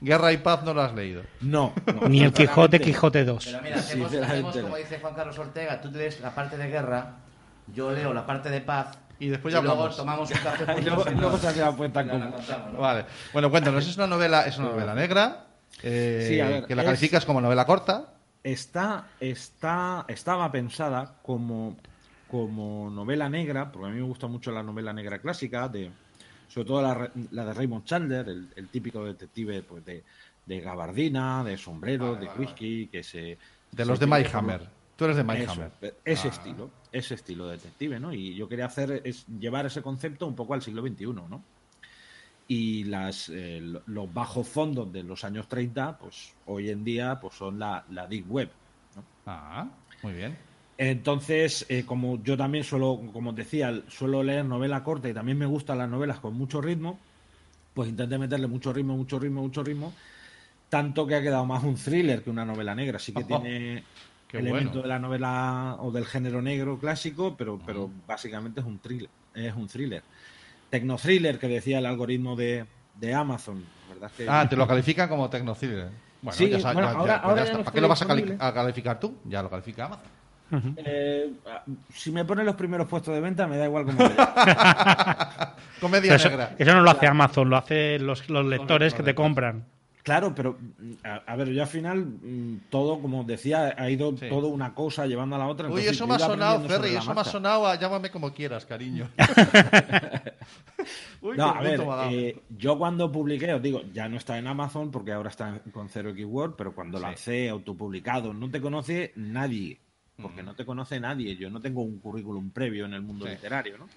Guerra 0.00 0.32
y 0.32 0.38
Paz 0.38 0.62
no 0.65 0.75
la 0.75 0.87
has 0.87 0.94
leído. 0.94 1.23
No, 1.41 1.73
no, 2.00 2.09
ni 2.09 2.23
el 2.23 2.32
Quijote, 2.32 2.81
Quijote 2.81 3.25
2. 3.25 3.44
Pero 3.44 3.62
mira, 3.62 3.77
hacemos, 3.77 4.11
Sinceramente 4.11 4.49
hacemos 4.49 4.56
como 4.65 4.77
dice 4.77 4.99
Juan 5.00 5.15
Carlos 5.15 5.38
Ortega, 5.38 5.81
tú 5.81 5.91
lees 5.91 6.21
la 6.21 6.35
parte 6.35 6.56
de 6.56 6.69
guerra, 6.69 7.17
yo 7.75 7.91
leo 7.93 8.12
la 8.15 8.27
parte 8.27 8.50
de 8.50 8.61
paz 8.61 8.99
Y 9.19 9.29
después 9.29 9.53
ya 9.55 9.61
luego 9.61 9.75
hablamos. 9.77 9.97
tomamos 9.97 10.31
un 10.31 10.37
café 10.38 10.65
Y 10.81 10.85
luego, 10.85 11.05
y 11.11 11.15
luego 11.15 11.38
se 11.38 11.49
hace 11.49 11.61
la 11.61 11.67
común. 11.67 11.91
contamos, 11.93 12.73
¿no? 12.73 12.79
Vale. 12.79 13.05
Bueno, 13.32 13.50
cuéntanos, 13.50 13.87
es 13.87 13.97
una 13.97 14.06
novela, 14.06 14.43
es 14.47 14.56
una 14.59 14.69
novela 14.71 14.94
negra, 14.94 15.44
eh, 15.82 16.25
Sí, 16.29 16.41
a 16.41 16.49
ver, 16.49 16.65
que 16.67 16.75
la 16.75 16.82
es- 16.82 16.87
calificas 16.87 17.25
como 17.25 17.41
novela 17.41 17.65
corta. 17.67 18.15
Está, 18.43 19.05
está, 19.21 20.06
estaba 20.09 20.50
pensada 20.50 21.15
como, 21.23 21.77
como 22.31 22.88
novela 22.91 23.29
negra, 23.29 23.71
porque 23.71 23.88
a 23.88 23.91
mí 23.91 23.97
me 23.97 24.03
gusta 24.06 24.27
mucho 24.29 24.50
la 24.50 24.62
novela 24.62 24.93
negra 24.94 25.19
clásica, 25.19 25.69
de, 25.69 25.91
sobre 26.50 26.67
todo 26.67 26.82
la, 26.82 26.94
re- 26.94 27.11
la 27.31 27.44
de 27.47 27.55
Raymond 27.55 27.85
Chandler, 27.85 28.29
el, 28.29 28.49
el 28.56 28.69
típico 28.69 29.05
detective 29.05 29.62
pues, 29.62 29.85
de, 29.85 30.05
de 30.44 30.61
gabardina, 30.61 31.43
de 31.44 31.56
sombrero, 31.56 32.08
Vale, 32.14 32.20
de 32.20 32.26
vale, 32.26 32.41
whisky, 32.41 32.87
que 32.88 33.02
se... 33.02 33.19
De 33.19 33.38
se 33.85 33.85
los 33.87 33.99
de 34.00 34.06
tiene 34.06 34.23
My 34.25 34.26
como- 34.29 34.38
Hammer. 34.38 34.69
Tú 34.97 35.05
eres 35.06 35.17
de 35.17 35.25
My 35.25 35.37
Eso, 35.38 35.52
Hammer. 35.52 35.70
ese 36.05 36.29
Ah. 36.29 36.31
estilo, 36.31 36.70
ese 36.93 37.14
estilo 37.14 37.47
de 37.47 37.52
detective, 37.56 37.99
¿no? 37.99 38.12
Y 38.12 38.35
yo 38.35 38.49
quería 38.49 38.67
hacer 38.67 39.00
es 39.05 39.26
llevar 39.29 39.64
ese 39.64 39.81
concepto 39.81 40.26
un 40.26 40.35
poco 40.37 40.52
al 40.52 40.61
siglo 40.61 40.82
XXI, 40.87 41.06
¿no? 41.06 41.43
Y 42.49 42.85
las, 42.85 43.29
eh, 43.29 43.61
lo- 43.62 43.82
los 43.87 44.12
bajos 44.12 44.46
fondos 44.49 44.93
de 44.93 45.03
los 45.05 45.23
años 45.25 45.49
30, 45.49 45.96
pues 45.99 46.35
hoy 46.46 46.69
en 46.69 46.82
día 46.85 47.19
pues 47.20 47.35
son 47.35 47.58
la, 47.58 47.85
la 47.91 48.06
Deep 48.08 48.31
Web. 48.31 48.50
¿no? 48.96 49.05
Ah, 49.25 49.69
muy 50.03 50.12
bien. 50.14 50.37
Entonces, 50.91 51.67
eh, 51.69 51.85
como 51.85 52.23
yo 52.23 52.38
también 52.38 52.65
suelo, 52.65 52.99
como 53.12 53.31
os 53.31 53.37
decía, 53.37 53.82
suelo 53.88 54.23
leer 54.23 54.47
novela 54.47 54.82
corta 54.82 55.11
y 55.11 55.12
también 55.12 55.37
me 55.37 55.44
gustan 55.44 55.77
las 55.77 55.91
novelas 55.91 56.21
con 56.21 56.32
mucho 56.32 56.62
ritmo, 56.62 56.99
pues 57.75 57.91
intenté 57.91 58.17
meterle 58.17 58.47
mucho 58.47 58.73
ritmo, 58.73 58.97
mucho 58.97 59.19
ritmo, 59.19 59.43
mucho 59.43 59.62
ritmo, 59.62 59.93
tanto 60.71 61.06
que 61.06 61.17
ha 61.17 61.21
quedado 61.21 61.44
más 61.44 61.62
un 61.65 61.75
thriller 61.77 62.22
que 62.22 62.31
una 62.31 62.46
novela 62.46 62.75
negra. 62.75 62.99
Sí 62.99 63.13
que 63.13 63.25
tiene 63.25 63.84
bueno. 64.51 64.70
de 64.70 64.89
la 64.89 64.99
novela 64.99 65.77
o 65.81 65.91
del 65.93 66.06
género 66.06 66.41
negro 66.41 66.79
clásico, 66.79 67.37
pero, 67.37 67.60
pero 67.67 67.91
básicamente 68.06 68.60
es 68.60 68.67
un 68.67 68.79
thriller. 68.79 69.10
Es 69.34 69.55
un 69.55 69.69
thriller. 69.69 70.03
Tecno-thriller 70.70 71.39
que 71.39 71.49
decía 71.49 71.79
el 71.81 71.84
algoritmo 71.84 72.37
de, 72.37 72.65
de 72.99 73.13
Amazon, 73.13 73.63
¿verdad? 73.91 74.10
Que, 74.17 74.27
Ah, 74.27 74.46
te 74.49 74.56
lo 74.56 74.67
califican 74.67 75.10
como 75.10 75.29
tecnocide. 75.29 75.91
Bueno, 76.22 76.39
Sí, 76.39 76.49
ya 76.49 76.58
sabes, 76.60 76.75
bueno, 76.77 76.93
ya- 76.93 76.99
ahora- 76.99 77.13
ya- 77.17 77.19
ahora 77.22 77.37
ya 77.37 77.44
ya 77.44 77.51
está. 77.53 77.65
¿Para 77.65 77.75
qué 77.75 77.81
lo 77.82 77.89
vas 77.89 78.01
a, 78.01 78.06
cali- 78.06 78.37
a 78.39 78.55
calificar 78.55 78.99
tú? 78.99 79.15
Ya 79.27 79.43
lo 79.43 79.51
califica 79.51 79.84
Amazon. 79.84 80.06
Eh, 80.77 81.31
si 81.93 82.11
me 82.11 82.25
ponen 82.25 82.47
los 82.47 82.57
primeros 82.57 82.89
puestos 82.89 83.15
de 83.15 83.21
venta, 83.21 83.47
me 83.47 83.57
da 83.57 83.67
igual 83.67 83.85
cómo. 83.87 83.99
Comedia 85.81 86.15
eso, 86.17 86.29
negra. 86.29 86.55
eso 86.59 86.75
no 86.75 86.81
lo 86.83 86.91
hace 86.91 87.07
Amazon, 87.07 87.49
lo 87.51 87.57
hacen 87.57 88.07
los, 88.07 88.29
los 88.29 88.45
lectores 88.47 88.95
que 88.95 89.03
te 89.03 89.15
compran. 89.15 89.65
Claro, 90.03 90.35
pero 90.35 90.57
mm, 90.59 90.93
a, 91.07 91.33
a 91.33 91.37
ver, 91.37 91.51
yo 91.51 91.61
al 91.63 91.69
final 91.69 91.99
mm, 92.07 92.61
todo, 92.71 93.01
como 93.01 93.23
decía, 93.25 93.75
ha 93.77 93.91
ido 93.91 94.17
Sí. 94.17 94.29
todo 94.31 94.49
una 94.49 94.75
cosa 94.75 95.07
llevando 95.07 95.37
a 95.37 95.39
la 95.39 95.47
otra. 95.47 95.69
Uy, 95.69 95.83
eso 95.83 96.07
me 96.07 96.15
ha 96.15 96.19
sonado, 96.19 96.67
Ferry, 96.67 96.97
eso 96.97 97.15
me 97.15 97.21
ha 97.21 97.25
sonado 97.25 97.67
a 97.67 97.79
llámame 97.79 98.11
como 98.11 98.33
quieras, 98.33 98.65
cariño. 98.65 99.09
Uy, 101.21 101.37
No, 101.37 101.51
a 101.51 101.61
ver, 101.61 101.81
eh, 102.11 102.41
yo 102.57 102.79
cuando 102.79 103.13
publiqué, 103.13 103.53
os 103.53 103.63
digo, 103.63 103.83
ya 103.93 104.09
no 104.09 104.17
está 104.17 104.39
en 104.39 104.47
Amazon 104.47 104.91
porque 104.91 105.13
ahora 105.13 105.29
está 105.29 105.61
con 105.73 105.89
Zero 105.91 106.15
Keyword, 106.15 106.55
pero 106.57 106.75
cuando 106.75 106.97
Sí. 106.99 107.05
lancé 107.05 107.49
autopublicado, 107.51 108.33
no 108.33 108.51
te 108.51 108.61
conoce 108.61 109.13
nadie, 109.17 109.79
porque 110.20 110.43
no 110.43 110.55
te 110.55 110.65
conoce 110.65 110.98
nadie. 111.00 111.36
Yo 111.36 111.50
no 111.50 111.60
tengo 111.60 111.82
un 111.82 111.98
currículum 111.98 112.50
previo 112.50 112.86
en 112.86 112.94
el 112.94 113.03
mundo 113.03 113.27
Sí. 113.27 113.32
literario, 113.32 113.79
¿no? 113.79 113.89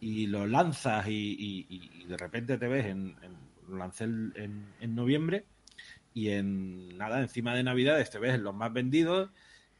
Y 0.00 0.26
lo 0.26 0.46
lanzas 0.46 1.06
y, 1.08 1.12
y- 1.38 1.66
y- 1.68 2.04
de 2.04 2.16
repente 2.16 2.58
te 2.58 2.68
ves 2.68 2.86
en, 2.86 3.16
en- 3.22 3.36
lo 3.68 3.76
lancé 3.78 4.04
en- 4.04 4.66
en 4.80 4.94
noviembre 4.94 5.44
y 6.14 6.28
en 6.30 6.96
nada, 6.96 7.20
encima 7.20 7.54
de 7.54 7.62
Navidades 7.62 8.10
te 8.10 8.18
ves 8.18 8.34
en 8.34 8.44
los 8.44 8.54
más 8.54 8.72
vendidos. 8.72 9.30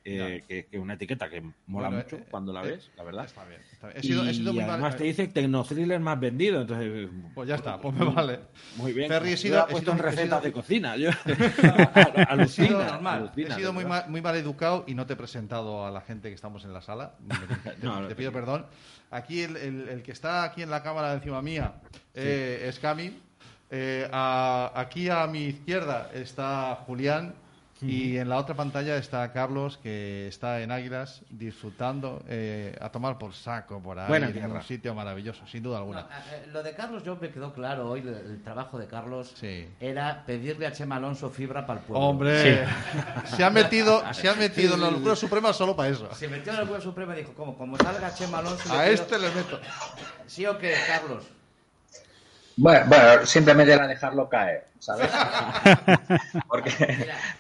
Eh, 0.07 0.45
que 0.47 0.67
que 0.67 0.79
una 0.79 0.95
etiqueta 0.95 1.29
que 1.29 1.41
mola 1.67 1.89
Bueno, 1.89 1.97
mucho 2.05 2.17
eh, 2.17 2.25
cuando 2.31 2.53
la 2.53 2.63
eh, 2.65 2.73
ves, 2.73 2.91
la 2.97 3.03
verdad. 3.05 3.25
Está 3.25 3.45
bien. 3.45 3.61
está 3.73 3.87
bien. 3.89 3.99
He 3.99 4.03
sido, 4.03 4.25
he 4.25 4.35
sido 4.35 4.51
y 4.53 4.55
muy 4.55 4.63
mal- 4.65 4.71
además 4.75 4.97
te 4.97 5.05
dice 5.05 5.27
Tecnothriller 5.29 6.01
más 6.01 6.21
vendido, 6.21 6.61
entonces 6.61 7.09
Pues 7.35 7.49
ya 7.49 7.57
está, 7.57 7.81
pues 7.81 7.95
me 7.95 8.05
vale. 8.05 8.41
muy 8.77 8.93
bien. 8.93 9.09
Ferry, 9.09 9.33
he 9.33 9.37
sido- 9.37 9.59
he 9.59 9.63
he 9.69 9.73
puesto 9.73 9.93
en 9.93 9.99
he 9.99 10.03
recetas 10.03 10.43
de 10.43 10.53
cocina. 10.53 10.97
Yo, 10.97 11.11
He 11.27 12.23
alucina, 12.29 12.69
sido, 12.69 12.81
alucina, 13.09 13.55
he 13.55 13.59
sido 13.59 13.73
muy, 13.73 13.85
mal, 13.85 14.05
muy 14.09 14.21
mal 14.23 14.37
educado 14.37 14.85
y 14.87 14.95
no 14.95 15.07
te 15.07 15.15
he 15.15 15.17
presentado 15.17 15.85
a 15.87 15.91
la 15.91 16.01
gente 16.01 16.29
que 16.29 16.35
estamos 16.35 16.65
en 16.65 16.73
la 16.73 16.81
sala. 16.83 17.15
Te, 17.81 17.87
No, 17.87 18.01
no, 18.01 18.09
te 18.09 18.15
sí. 18.15 18.19
pido 18.19 18.33
perdón. 18.33 18.67
Aquí 19.11 19.43
el, 19.43 19.57
el- 19.57 19.89
el 19.89 20.03
que 20.03 20.13
está 20.13 20.43
aquí 20.45 20.63
en 20.63 20.71
la 20.71 20.83
cámara 20.83 21.13
encima 21.15 21.41
mía 21.43 21.75
eh, 22.15 22.67
es 22.69 22.79
Cami. 22.79 23.21
Eh, 23.71 24.09
a- 24.13 24.73
aquí 24.75 25.09
a 25.09 25.27
mi 25.27 25.45
izquierda 25.47 26.11
está 26.15 26.77
Julián. 26.87 27.35
Y 27.83 28.17
en 28.17 28.31
la 28.31 28.39
otra 28.39 28.55
pantalla 28.55 28.97
está 28.97 29.31
Carlos, 29.35 29.77
que 29.83 30.29
está 30.29 30.63
en 30.63 30.73
Águilas 30.73 31.21
disfrutando 31.29 32.23
eh, 32.27 32.75
a 32.81 32.89
tomar 32.89 33.19
por 33.19 33.35
saco 33.35 33.83
por 33.83 33.99
ahí, 33.99 34.09
Buena 34.09 34.29
en 34.29 34.33
tierra. 34.33 34.49
un 34.55 34.63
sitio 34.63 34.95
maravilloso, 34.95 35.47
sin 35.47 35.63
duda 35.63 35.75
No, 35.77 35.81
alguna. 35.83 36.01
eh, 36.33 36.47
lo 36.53 36.63
de 36.63 36.75
Carlos 36.75 37.05
yo 37.05 37.17
me 37.21 37.29
quedó 37.31 37.53
claro 37.53 37.91
hoy, 37.91 38.01
el, 38.01 38.09
el 38.15 38.43
trabajo 38.43 38.79
de 38.79 38.87
Carlos 38.87 39.35
Sí. 39.39 39.69
era 39.79 40.25
pedirle 40.25 40.67
a 40.67 40.73
Chema 40.73 40.97
Alonso 40.97 41.29
fibra 41.29 41.67
para 41.67 41.81
el 41.81 41.85
pueblo. 41.87 42.07
Hombre, 42.07 42.67
se 43.27 43.45
ha 43.45 43.51
metido, 43.51 44.03
se 44.15 44.27
ha 44.31 44.35
metido 44.35 44.75
en 44.77 44.81
la 44.81 44.91
locura 44.91 45.15
suprema 45.15 45.53
solo 45.53 45.77
para 45.77 45.91
eso. 45.91 46.09
Se 46.15 46.29
metió 46.29 46.55
en 46.55 46.61
el 46.61 46.67
pueblo 46.67 46.83
supremo 46.83 47.13
y 47.13 47.17
dijo, 47.17 47.35
como, 47.35 47.59
como 47.59 47.77
salga 47.77 48.15
Chema 48.15 48.39
Alonso... 48.39 48.73
A 48.73 48.87
le 48.87 48.93
este 48.95 49.19
le 49.19 49.31
meto. 49.33 49.61
¿Sí 50.27 50.47
o 50.47 50.57
qué, 50.57 50.75
Carlos? 50.89 51.25
Bueno, 52.57 52.87
bueno, 52.87 53.27
simplemente 53.27 53.75
era 53.75 53.87
dejarlo 53.87 54.31
caer, 54.31 54.67
¿sabes? 54.79 55.11
Porque, 56.49 56.71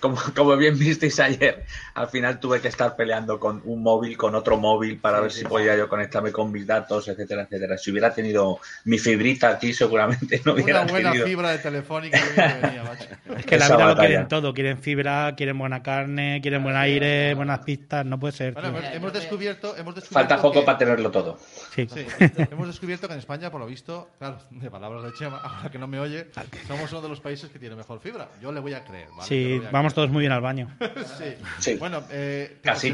como, 0.00 0.16
como 0.35 0.57
bien 0.57 0.78
visteis 0.78 1.19
ayer, 1.21 1.64
al 1.95 2.09
final 2.09 2.40
tuve 2.40 2.61
que 2.61 2.69
estar 2.69 2.97
peleando 2.97 3.38
con 3.40 3.62
un 3.64 3.83
móvil, 3.83 4.16
con 4.16 4.35
otro 4.35 4.57
móvil, 4.57 4.99
para 4.99 5.19
Sí, 5.19 5.23
ver 5.23 5.31
sí, 5.33 5.38
si 5.38 5.43
sí. 5.45 5.49
podía 5.49 5.76
yo 5.76 5.88
conectarme 5.88 6.33
con 6.33 6.50
mis 6.52 6.66
datos, 6.66 7.09
etcétera, 7.09 7.43
etcétera. 7.43 7.78
Si 7.78 7.90
hubiera 7.90 8.12
tenido 8.14 8.59
mi 8.85 8.99
fibrita 8.99 9.49
aquí, 9.50 9.73
seguramente 9.73 10.40
no 10.45 10.52
hubiera 10.52 10.83
Una 10.83 10.90
buena 10.93 11.11
tenido. 11.11 11.26
fibra 11.26 11.50
de 11.50 11.59
telefónica 11.59 12.19
que 12.21 12.40
venía. 12.40 12.83
Es 13.37 13.45
que 13.45 13.59
la 13.59 13.66
vida 13.66 13.78
lo 13.78 13.85
batalla. 13.87 14.09
quieren 14.09 14.28
todo. 14.28 14.55
Quieren 14.55 14.78
fibra, 14.78 15.35
quieren 15.37 15.59
buena 15.59 15.83
carne, 15.83 16.40
quieren 16.40 16.62
buen 16.62 16.76
aire, 16.76 17.35
buenas 17.35 17.59
pistas. 17.61 18.07
No 18.07 18.19
puede 18.19 18.33
ser. 18.33 18.55
Bueno, 18.55 18.73
hemos 18.93 19.12
descubierto, 19.12 19.76
hemos 19.76 19.95
descubierto 19.95 20.14
Falta 20.28 20.40
poco 20.40 20.61
que- 20.61 20.66
para 20.66 20.78
tenerlo 20.78 21.11
todo. 21.11 21.38
Sí. 21.75 21.87
Sí, 21.93 22.07
hemos 22.50 22.66
descubierto 22.69 23.07
que 23.09 23.12
en 23.14 23.19
España, 23.19 23.50
por 23.50 23.61
lo 23.61 23.66
visto, 23.66 24.11
claro, 24.19 24.38
de 24.50 24.71
palabras 24.71 25.02
de 25.05 25.12
Chema, 25.14 25.38
ahora 25.38 25.71
que 25.71 25.78
no 25.78 25.87
me 25.87 25.99
oye, 26.00 26.28
somos 26.66 26.90
uno 26.93 27.02
de 27.02 27.09
los 27.09 27.21
países 27.26 27.50
que 27.50 27.59
tiene 27.59 27.75
mejor 27.75 27.99
fibra. 27.99 28.28
Yo 28.40 28.52
le 28.52 28.61
voy 28.61 28.73
a 28.73 28.85
creer, 28.85 29.09
¿vale? 29.11 29.25
Sí, 29.25 29.61
a 29.66 29.71
vamos 29.73 29.95
todos 29.95 30.09
muy 30.11 30.21
bien 30.21 30.30
al 30.33 30.40
baño. 30.40 30.68
creer. 30.78 31.06
Sí. 31.18 31.45
Sí. 31.59 31.75
Bueno, 31.76 32.04
eh, 32.11 32.59
Casi 32.62 32.92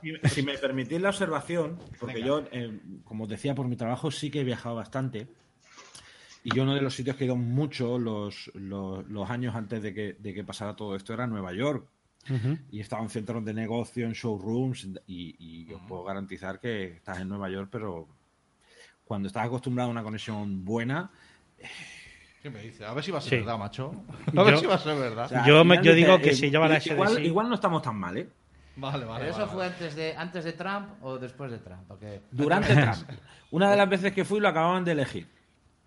Si, 0.00 0.28
si 0.30 0.42
me 0.42 0.56
permitís 0.56 0.98
la 1.02 1.10
observación, 1.10 1.78
porque 2.00 2.14
Venga. 2.14 2.26
yo, 2.26 2.44
eh, 2.50 2.80
como 3.04 3.24
os 3.24 3.28
decía, 3.30 3.54
por 3.54 3.68
mi 3.68 3.76
trabajo 3.76 4.10
sí 4.10 4.30
que 4.30 4.40
he 4.40 4.44
viajado 4.44 4.74
bastante. 4.76 5.28
Y 6.44 6.54
yo 6.54 6.62
uno 6.62 6.74
de 6.74 6.80
los 6.80 6.94
sitios 6.94 7.16
que 7.16 7.24
he 7.24 7.26
ido 7.26 7.36
mucho 7.36 7.98
los, 7.98 8.50
los, 8.54 9.06
los 9.06 9.28
años 9.30 9.54
antes 9.54 9.82
de 9.82 9.92
que, 9.92 10.14
de 10.18 10.32
que 10.32 10.44
pasara 10.44 10.74
todo 10.74 10.96
esto 10.96 11.12
era 11.12 11.26
Nueva 11.26 11.52
York. 11.52 11.86
Ujú. 12.30 12.56
Y 12.70 12.80
estaba 12.80 13.02
en 13.02 13.10
centros 13.10 13.44
de 13.44 13.52
negocio, 13.52 14.06
en 14.06 14.12
showrooms, 14.12 14.88
y, 15.06 15.36
y 15.38 15.72
os 15.74 15.82
puedo 15.82 16.04
garantizar 16.04 16.58
que 16.58 16.92
estás 16.96 17.20
en 17.20 17.28
Nueva 17.28 17.50
York, 17.50 17.68
pero 17.70 18.08
cuando 19.04 19.28
estás 19.28 19.44
acostumbrado 19.44 19.90
a 19.90 19.92
una 19.92 20.02
conexión 20.02 20.64
buena, 20.64 21.10
¿Qué 22.44 22.50
me 22.50 22.60
dice? 22.60 22.84
A 22.84 22.92
ver 22.92 23.02
si 23.02 23.10
va 23.10 23.16
a 23.16 23.20
ser 23.22 23.30
Sí. 23.30 23.36
verdad, 23.36 23.56
macho. 23.56 24.04
A 24.36 24.42
ver 24.42 24.52
Yo- 24.52 24.60
si 24.60 24.66
va 24.66 24.74
a 24.74 24.78
ser 24.78 24.98
verdad. 24.98 25.24
o 25.24 25.28
sea, 25.30 25.46
Yo 25.46 25.60
al 25.60 25.64
me- 25.64 25.76
final 25.76 25.84
yo 25.86 25.94
digo 25.94 26.18
que 26.18 26.34
si 26.34 26.50
lleva 26.50 26.68
la 26.68 26.78
igual, 26.84 27.12
SDC. 27.12 27.24
igual 27.24 27.48
no 27.48 27.54
estamos 27.54 27.80
tan 27.80 27.96
mal, 27.96 28.18
¿eh? 28.18 28.28
Vale, 28.76 29.06
vale. 29.06 29.20
¿Pero 29.20 29.30
eso 29.30 29.38
vale, 29.40 29.50
fue 29.50 29.58
vale. 29.62 29.72
antes 29.72 29.96
de, 29.96 30.14
antes 30.14 30.44
de 30.44 30.52
Trump 30.52 30.88
o 31.02 31.16
después 31.18 31.50
de 31.50 31.56
Trump? 31.60 31.84
Porque, 31.88 32.20
Durante 32.30 32.74
Trump. 32.76 33.08
Una 33.52 33.70
de 33.70 33.76
las 33.78 33.88
veces 33.88 34.12
que 34.12 34.26
fui 34.26 34.40
lo 34.40 34.48
acababan 34.48 34.84
de 34.84 34.92
elegir. 34.92 35.26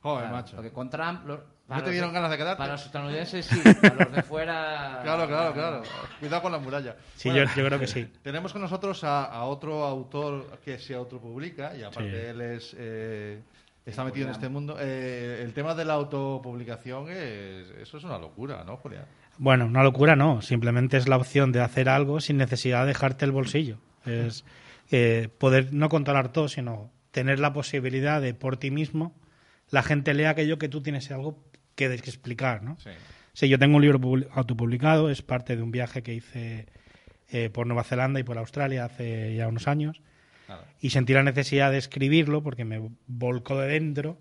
Joder, 0.01 0.21
claro, 0.21 0.35
macho. 0.35 0.55
porque 0.55 0.71
con 0.71 0.89
Trump... 0.89 1.27
los- 1.27 1.39
¿No 1.39 1.45
para 1.67 1.81
te 1.81 1.87
los 1.87 1.91
dieron 1.93 2.13
ganas 2.13 2.31
de 2.31 2.37
quedarte? 2.37 2.57
Para 2.57 2.71
los 2.71 2.85
estadounidenses 2.87 3.45
sí, 3.45 3.61
para 3.81 4.05
los 4.05 4.11
de 4.15 4.23
fuera... 4.23 5.01
Claro, 5.03 5.27
claro, 5.27 5.53
claro. 5.53 5.81
Cuidado 6.19 6.41
con 6.41 6.51
la 6.53 6.57
muralla. 6.59 6.95
Sí, 7.15 7.29
Bueno, 7.29 7.43
yo, 7.45 7.55
yo 7.61 7.65
creo 7.67 7.79
que 7.79 7.87
sí. 7.87 8.11
Tenemos 8.23 8.51
con 8.51 8.63
nosotros 8.63 9.03
a, 9.03 9.25
a 9.25 9.43
otro 9.43 9.83
autor 9.83 10.57
que 10.65 10.79
se 10.79 10.95
autopublica 10.95 11.75
y 11.75 11.83
aparte 11.83 12.09
Sí. 12.09 12.25
él 12.29 12.41
es 12.41 12.75
eh, 12.79 13.43
está 13.89 14.03
metido 14.03 14.27
en 14.27 14.33
este 14.33 14.49
mundo. 14.49 14.77
Eh, 14.79 15.41
el 15.43 15.53
tema 15.53 15.73
de 15.75 15.85
la 15.85 15.93
autopublicación 15.93 17.09
es 17.09 17.69
eso 17.81 17.97
es 17.97 18.03
una 18.03 18.17
locura, 18.17 18.63
¿no, 18.63 18.77
Julián? 18.77 19.05
Bueno, 19.37 19.65
una 19.65 19.83
locura 19.83 20.15
no. 20.15 20.41
Simplemente 20.41 20.97
es 20.97 21.07
la 21.07 21.17
opción 21.17 21.51
de 21.51 21.61
hacer 21.61 21.89
algo 21.89 22.19
sin 22.19 22.37
necesidad 22.37 22.81
de 22.81 22.87
dejarte 22.87 23.25
el 23.25 23.31
bolsillo. 23.31 23.77
Es 24.05 24.45
eh, 24.91 25.29
poder 25.37 25.73
no 25.73 25.89
controlar 25.89 26.31
todo, 26.31 26.47
sino 26.47 26.91
tener 27.11 27.39
la 27.39 27.51
posibilidad 27.53 28.21
de 28.21 28.33
por 28.33 28.57
ti 28.57 28.71
mismo 28.71 29.13
la 29.69 29.83
gente 29.83 30.13
lea 30.13 30.29
aquello 30.29 30.57
que 30.57 30.69
tú 30.69 30.81
tienes 30.81 31.11
algo 31.11 31.43
que, 31.75 31.89
que 31.89 32.09
explicar, 32.09 32.63
¿no? 32.63 32.77
Sí. 32.79 32.91
Sí, 33.33 33.49
yo 33.49 33.59
tengo 33.59 33.75
un 33.75 33.81
libro 33.81 33.99
publi- 33.99 34.27
autopublicado, 34.33 35.09
es 35.09 35.21
parte 35.21 35.55
de 35.55 35.61
un 35.61 35.71
viaje 35.71 36.01
que 36.03 36.13
hice 36.13 36.67
eh, 37.29 37.49
por 37.49 37.67
Nueva 37.67 37.83
Zelanda 37.83 38.19
y 38.19 38.23
por 38.23 38.37
Australia 38.37 38.85
hace 38.85 39.35
ya 39.35 39.47
unos 39.47 39.67
años. 39.67 40.01
Y 40.81 40.89
sentí 40.91 41.13
la 41.13 41.23
necesidad 41.23 41.71
de 41.71 41.77
escribirlo 41.77 42.43
porque 42.43 42.65
me 42.65 42.79
volcó 43.07 43.59
de 43.59 43.67
dentro 43.67 44.17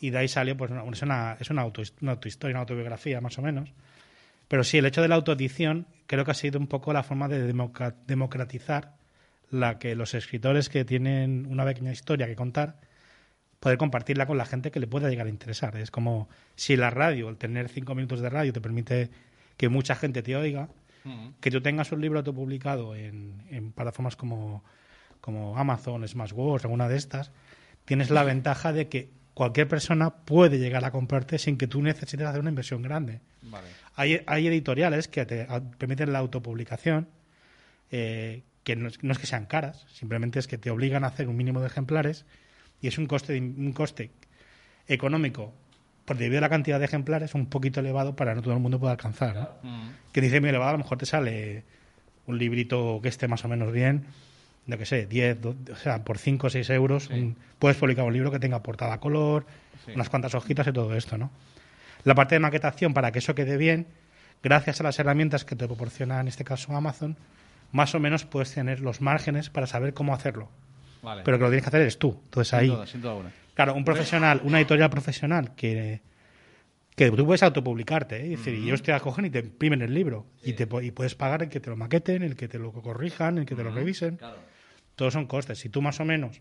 y 0.00 0.10
de 0.10 0.18
ahí 0.18 0.28
salió, 0.28 0.56
pues 0.56 0.70
una- 0.70 0.84
es 0.90 1.02
una, 1.02 1.36
es 1.40 1.50
una, 1.50 1.62
auto, 1.62 1.82
una 2.02 2.12
autohistoria, 2.12 2.54
una 2.54 2.60
autobiografía 2.60 3.20
más 3.20 3.38
o 3.38 3.42
menos. 3.42 3.72
Pero 4.48 4.62
sí, 4.64 4.78
el 4.78 4.86
hecho 4.86 5.02
de 5.02 5.08
la 5.08 5.14
autoedición 5.16 5.86
creo 6.06 6.24
que 6.24 6.30
ha 6.30 6.34
sido 6.34 6.58
un 6.60 6.66
poco 6.66 6.92
la 6.92 7.02
forma 7.02 7.28
de 7.28 7.52
democratizar 8.06 8.94
la 9.50 9.78
que 9.78 9.94
los 9.94 10.14
escritores 10.14 10.68
que 10.68 10.84
tienen 10.84 11.46
una 11.48 11.64
pequeña 11.64 11.92
historia 11.92 12.26
que 12.26 12.36
contar 12.36 12.78
poder 13.60 13.78
compartirla 13.78 14.26
con 14.26 14.36
la 14.36 14.44
gente 14.44 14.70
que 14.70 14.80
le 14.80 14.86
pueda 14.86 15.08
llegar 15.08 15.26
a 15.26 15.30
interesar. 15.30 15.76
Es 15.76 15.90
como 15.90 16.28
si 16.56 16.76
la 16.76 16.90
radio, 16.90 17.28
el 17.28 17.36
tener 17.38 17.68
cinco 17.68 17.94
minutos 17.94 18.20
de 18.20 18.28
radio 18.28 18.52
te 18.52 18.60
permite 18.60 19.10
que 19.56 19.68
mucha 19.68 19.94
gente 19.96 20.22
te 20.22 20.36
oiga, 20.36 20.68
que 21.40 21.50
tú 21.50 21.60
tengas 21.60 21.90
un 21.92 22.00
libro 22.00 22.18
autopublicado 22.18 22.94
en, 22.94 23.42
en 23.50 23.72
plataformas 23.72 24.14
como, 24.16 24.62
como 25.20 25.58
Amazon, 25.58 26.06
Smashwords, 26.06 26.64
alguna 26.64 26.88
de 26.88 26.96
estas, 26.96 27.30
tienes 27.84 28.10
la 28.10 28.24
ventaja 28.24 28.72
de 28.72 28.88
que 28.88 29.10
cualquier 29.34 29.68
persona 29.68 30.10
puede 30.10 30.58
llegar 30.58 30.84
a 30.84 30.90
comprarte 30.90 31.38
sin 31.38 31.58
que 31.58 31.66
tú 31.66 31.82
necesites 31.82 32.26
hacer 32.26 32.40
una 32.40 32.50
inversión 32.50 32.82
grande. 32.82 33.20
Vale. 33.42 33.68
Hay, 33.94 34.22
hay 34.26 34.46
editoriales 34.46 35.08
que 35.08 35.26
te 35.26 35.46
permiten 35.78 36.12
la 36.12 36.20
autopublicación, 36.20 37.08
eh, 37.90 38.42
que 38.64 38.76
no 38.76 38.88
es, 38.88 39.02
no 39.02 39.12
es 39.12 39.18
que 39.18 39.26
sean 39.26 39.46
caras, 39.46 39.86
simplemente 39.92 40.38
es 40.38 40.46
que 40.46 40.58
te 40.58 40.70
obligan 40.70 41.04
a 41.04 41.08
hacer 41.08 41.28
un 41.28 41.36
mínimo 41.36 41.60
de 41.60 41.66
ejemplares 41.66 42.24
y 42.80 42.88
es 42.88 42.98
un 42.98 43.06
coste, 43.06 43.38
un 43.38 43.72
coste 43.72 44.10
económico, 44.88 45.52
por 46.04 46.16
debido 46.16 46.38
a 46.38 46.42
la 46.42 46.48
cantidad 46.48 46.78
de 46.78 46.84
ejemplares, 46.84 47.34
un 47.34 47.46
poquito 47.46 47.80
elevado 47.80 48.16
para 48.16 48.34
no 48.34 48.42
todo 48.42 48.54
el 48.54 48.60
mundo 48.60 48.78
pueda 48.78 48.92
alcanzar. 48.92 49.58
¿no? 49.62 49.92
Que 50.12 50.20
dice 50.20 50.40
muy 50.40 50.48
elevado, 50.48 50.70
a 50.70 50.72
lo 50.72 50.78
mejor 50.78 50.98
te 50.98 51.06
sale 51.06 51.64
un 52.26 52.38
librito 52.38 53.00
que 53.02 53.08
esté 53.08 53.28
más 53.28 53.44
o 53.44 53.48
menos 53.48 53.72
bien, 53.72 54.06
no 54.66 54.76
que 54.78 54.86
sé, 54.86 55.06
10, 55.06 55.40
do- 55.40 55.56
o 55.72 55.76
sea, 55.76 56.02
por 56.04 56.18
5 56.18 56.48
o 56.48 56.50
6 56.50 56.68
euros, 56.70 57.08
un- 57.10 57.36
puedes 57.58 57.76
publicar 57.76 58.04
un 58.04 58.12
libro 58.12 58.30
que 58.30 58.38
tenga 58.38 58.62
portada 58.62 58.94
a 58.94 59.00
color, 59.00 59.46
Sí. 59.84 59.92
unas 59.94 60.08
cuantas 60.08 60.34
hojitas 60.34 60.66
y 60.66 60.72
todo 60.72 60.94
esto, 60.96 61.16
¿no? 61.18 61.30
La 62.04 62.14
parte 62.14 62.34
de 62.34 62.40
maquetación, 62.40 62.92
para 62.94 63.12
que 63.12 63.18
eso 63.20 63.34
quede 63.34 63.56
bien, 63.56 63.86
gracias 64.42 64.80
a 64.80 64.84
las 64.84 64.98
herramientas 64.98 65.44
que 65.44 65.56
te 65.56 65.66
proporciona 65.66 66.20
en 66.20 66.28
este 66.28 66.44
caso 66.44 66.74
Amazon, 66.76 67.16
más 67.72 67.94
o 67.94 68.00
menos 68.00 68.24
puedes 68.24 68.52
tener 68.52 68.80
los 68.80 69.00
márgenes 69.00 69.50
para 69.50 69.66
saber 69.66 69.92
cómo 69.94 70.14
hacerlo. 70.14 70.48
Vale. 71.02 71.22
Pero 71.24 71.36
que 71.38 71.44
lo 71.44 71.50
tienes 71.50 71.62
que 71.64 71.68
hacer 71.68 71.80
eres 71.82 71.98
tú. 71.98 72.20
Entonces 72.24 72.48
sin 72.50 72.58
ahí, 72.58 72.66
duda, 72.68 72.86
sin 72.86 73.00
duda 73.00 73.12
alguna. 73.12 73.30
claro, 73.54 73.74
un 73.74 73.84
profesional, 73.84 74.40
una 74.44 74.58
editorial 74.58 74.90
profesional 74.90 75.54
que, 75.54 76.00
que 76.96 77.10
tú 77.10 77.26
puedes 77.26 77.42
autopublicarte, 77.42 78.22
¿eh? 78.22 78.26
y 78.26 78.30
decir, 78.30 78.54
y 78.54 78.64
ellos 78.64 78.82
te 78.82 78.92
acogen 78.92 79.26
y 79.26 79.30
te 79.30 79.40
imprimen 79.40 79.82
el 79.82 79.92
libro 79.92 80.26
y, 80.42 80.54
te, 80.54 80.66
y 80.82 80.90
puedes 80.92 81.14
pagar 81.14 81.42
el 81.42 81.48
que 81.48 81.60
te 81.60 81.70
lo 81.70 81.76
maqueten, 81.76 82.22
el 82.22 82.34
que 82.36 82.48
te 82.48 82.58
lo 82.58 82.72
corrijan, 82.72 83.38
el 83.38 83.46
que 83.46 83.54
te 83.54 83.62
lo 83.62 83.70
revisen. 83.72 84.16
Claro. 84.16 84.38
Todos 84.96 85.12
son 85.12 85.26
costes. 85.26 85.58
Si 85.58 85.68
tú 85.68 85.82
más 85.82 86.00
o 86.00 86.04
menos 86.04 86.40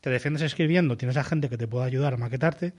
te 0.00 0.10
defiendes 0.10 0.42
escribiendo, 0.42 0.96
tienes 0.96 1.16
a 1.16 1.24
gente 1.24 1.48
que 1.48 1.56
te 1.56 1.68
pueda 1.68 1.86
ayudar 1.86 2.14
a 2.14 2.16
maquetarte, 2.16 2.74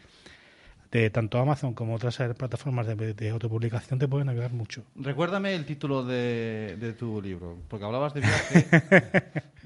de 0.91 1.09
tanto 1.09 1.39
Amazon 1.39 1.73
como 1.73 1.95
otras 1.95 2.17
plataformas 2.37 2.85
de, 2.85 3.13
de 3.15 3.29
autopublicación 3.29 3.97
te 3.97 4.07
pueden 4.07 4.29
ayudar 4.29 4.51
mucho. 4.53 4.83
Recuérdame 4.95 5.55
el 5.55 5.65
título 5.65 6.03
de, 6.03 6.77
de 6.79 6.93
tu 6.93 7.19
libro, 7.19 7.57
porque 7.67 7.85
hablabas 7.85 8.13
de 8.13 8.21
viaje. 8.21 8.67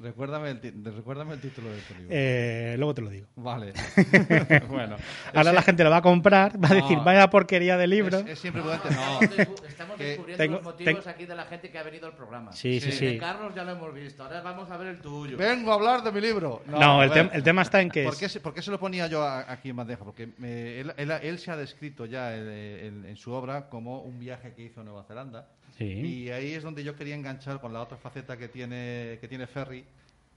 Recuérdame 0.01 0.51
el, 0.51 0.59
ti- 0.59 0.71
recuérdame 0.83 1.33
el 1.33 1.41
título 1.41 1.69
de 1.69 1.81
tu 1.81 1.93
libro. 1.95 2.09
Eh, 2.11 2.75
luego 2.77 2.93
te 2.93 3.01
lo 3.01 3.09
digo. 3.09 3.27
Vale. 3.35 3.73
bueno. 4.69 4.95
Ahora 5.33 5.41
Ese- 5.41 5.53
la 5.53 5.61
gente 5.61 5.83
lo 5.83 5.89
va 5.89 5.97
a 5.97 6.01
comprar, 6.01 6.51
va 6.63 6.67
a 6.69 6.73
No, 6.73 6.81
decir, 6.81 6.99
vaya 7.03 7.29
porquería 7.29 7.77
de 7.77 7.87
libro. 7.87 8.19
Es, 8.19 8.27
es 8.27 8.39
siempre 8.39 8.61
prudente. 8.61 8.89
No. 8.91 9.19
Estamos 9.67 9.97
descubriendo 9.97 10.37
tengo- 10.43 10.55
los 10.57 10.63
motivos 10.63 11.03
ten- 11.03 11.13
aquí 11.13 11.25
de 11.25 11.35
la 11.35 11.45
gente 11.45 11.69
que 11.71 11.77
ha 11.79 11.83
venido 11.83 12.07
al 12.07 12.13
programa. 12.13 12.51
Sí, 12.53 12.79
sí, 12.79 12.89
El 12.89 12.93
sí. 12.93 13.05
de 13.05 13.17
Carlos 13.17 13.53
ya 13.55 13.63
lo 13.63 13.71
hemos 13.71 13.93
visto. 13.93 14.23
Ahora 14.23 14.41
vamos 14.41 14.69
a 14.69 14.77
ver 14.77 14.87
el 14.87 14.99
tuyo. 15.01 15.37
Vengo 15.37 15.71
a 15.71 15.75
hablar 15.75 16.03
de 16.03 16.11
mi 16.11 16.21
libro. 16.21 16.61
No, 16.67 17.01
el, 17.03 17.11
el 17.33 17.43
tema 17.43 17.63
está 17.63 17.81
en 17.81 17.89
que 17.89 18.03
¿Por 18.03 18.13
es- 18.13 18.19
qué, 18.19 18.29
se, 18.29 18.39
por 18.39 18.53
qué 18.53 18.61
se 18.61 18.71
lo 18.71 18.79
ponía 18.79 19.07
yo 19.07 19.23
aquí 19.27 19.69
en 19.69 19.75
bandeja? 19.75 20.03
Porque 20.03 20.29
me- 20.37 20.79
él, 20.79 20.93
él- 20.97 21.11
él 21.11 21.39
se 21.39 21.51
ha 21.51 21.57
descrito 21.57 22.05
ya 22.05 22.35
en, 22.35 22.47
en- 22.49 23.05
en 23.05 23.17
su 23.17 23.31
obra 23.31 23.67
como 23.69 24.01
un 24.01 24.19
viaje 24.19 24.53
que 24.53 24.63
hizo 24.63 24.81
a 24.81 24.83
Nueva 24.83 25.03
Zelanda. 25.03 25.47
Sí. 25.77 25.85
Y 25.85 26.29
ahí 26.31 26.53
es 26.53 26.63
donde 26.63 26.83
yo 26.83 26.95
quería 26.95 27.15
enganchar 27.15 27.59
con 27.61 27.71
la 27.73 27.81
otra 27.81 27.97
faceta 27.97 28.35
que 28.37 28.47
tiene, 28.47 29.17
que 29.21 29.27
tiene 29.27 29.45
Ferry, 29.47 29.83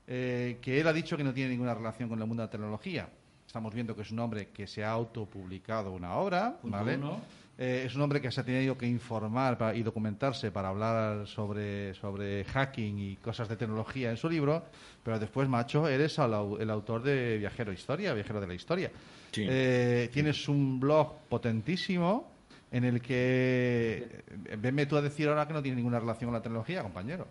eh, 0.06 0.58
que 0.60 0.80
él 0.80 0.86
ha 0.86 0.92
dicho 0.92 1.16
que 1.16 1.24
no 1.24 1.32
tiene 1.32 1.50
ninguna 1.50 1.74
relación 1.74 2.08
con 2.08 2.20
el 2.20 2.26
mundo 2.26 2.42
de 2.42 2.46
la 2.46 2.50
tecnología. 2.50 3.08
Estamos 3.46 3.74
viendo 3.74 3.96
que 3.96 4.02
es 4.02 4.10
un 4.10 4.18
hombre 4.20 4.48
que 4.48 4.66
se 4.66 4.84
ha 4.84 4.90
autopublicado 4.90 5.92
una 5.92 6.14
obra, 6.16 6.56
Punto 6.60 6.76
¿vale? 6.76 6.96
uno. 6.96 7.20
Eh, 7.58 7.82
es 7.86 7.94
un 7.94 8.00
hombre 8.00 8.20
que 8.22 8.30
se 8.30 8.40
ha 8.40 8.44
tenido 8.44 8.78
que 8.78 8.86
informar 8.86 9.58
para- 9.58 9.74
y 9.76 9.82
documentarse 9.82 10.50
para 10.50 10.68
hablar 10.68 11.26
sobre, 11.26 11.92
sobre 11.94 12.44
hacking 12.44 12.98
y 12.98 13.16
cosas 13.16 13.48
de 13.48 13.56
tecnología 13.56 14.08
en 14.10 14.16
su 14.16 14.30
libro, 14.30 14.64
pero 15.02 15.18
después, 15.18 15.46
macho, 15.48 15.86
eres 15.86 16.16
el, 16.18 16.32
au- 16.32 16.58
el 16.60 16.70
autor 16.70 17.02
de 17.02 17.36
Viajero 17.38 17.70
Historia, 17.72 18.14
Viajero 18.14 18.40
de 18.40 18.46
la 18.46 18.54
Historia. 18.54 18.90
Sí. 19.32 19.44
Eh, 19.48 20.08
tienes 20.12 20.48
un 20.48 20.80
blog 20.80 21.18
potentísimo 21.28 22.30
en 22.70 22.84
el 22.84 23.00
que... 23.00 24.22
eh, 24.46 24.56
Venme 24.58 24.86
tú 24.86 24.96
a 24.96 25.02
decir 25.02 25.28
ahora 25.28 25.46
que 25.46 25.52
no 25.54 25.62
tiene 25.62 25.76
ninguna 25.76 25.98
relación 26.00 26.28
con 26.28 26.34
la 26.34 26.42
tecnología, 26.42 26.82
compañero. 26.82 27.26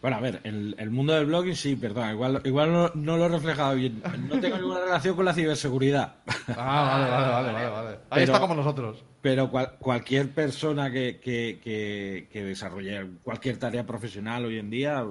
Bueno, 0.00 0.16
a 0.16 0.20
ver, 0.20 0.40
el, 0.44 0.76
el 0.78 0.90
mundo 0.90 1.12
del 1.12 1.26
blogging 1.26 1.56
sí, 1.56 1.74
perdón, 1.74 2.10
igual, 2.10 2.40
igual 2.44 2.72
no, 2.72 2.90
no 2.94 3.16
lo 3.16 3.24
he 3.26 3.28
reflejado 3.30 3.74
bien. 3.74 4.00
No 4.28 4.38
tengo 4.38 4.56
ninguna 4.56 4.80
relación 4.80 5.16
con 5.16 5.24
la 5.24 5.34
ciberseguridad. 5.34 6.14
Ah, 6.56 6.96
vale, 6.98 7.10
vale, 7.10 7.32
vale, 7.32 7.52
vale. 7.52 7.68
vale. 7.70 7.88
Ahí 8.10 8.20
Pero- 8.20 8.24
está 8.24 8.40
como 8.40 8.54
nosotros. 8.54 9.04
Pero 9.20 9.50
cual- 9.50 9.72
cualquier 9.80 10.30
persona 10.30 10.92
que, 10.92 11.18
que, 11.18 11.58
que, 11.64 12.28
que 12.32 12.44
desarrolle 12.44 13.06
cualquier 13.24 13.56
tarea 13.56 13.84
profesional 13.84 14.44
hoy 14.44 14.60
en 14.60 14.70
día, 14.70 15.04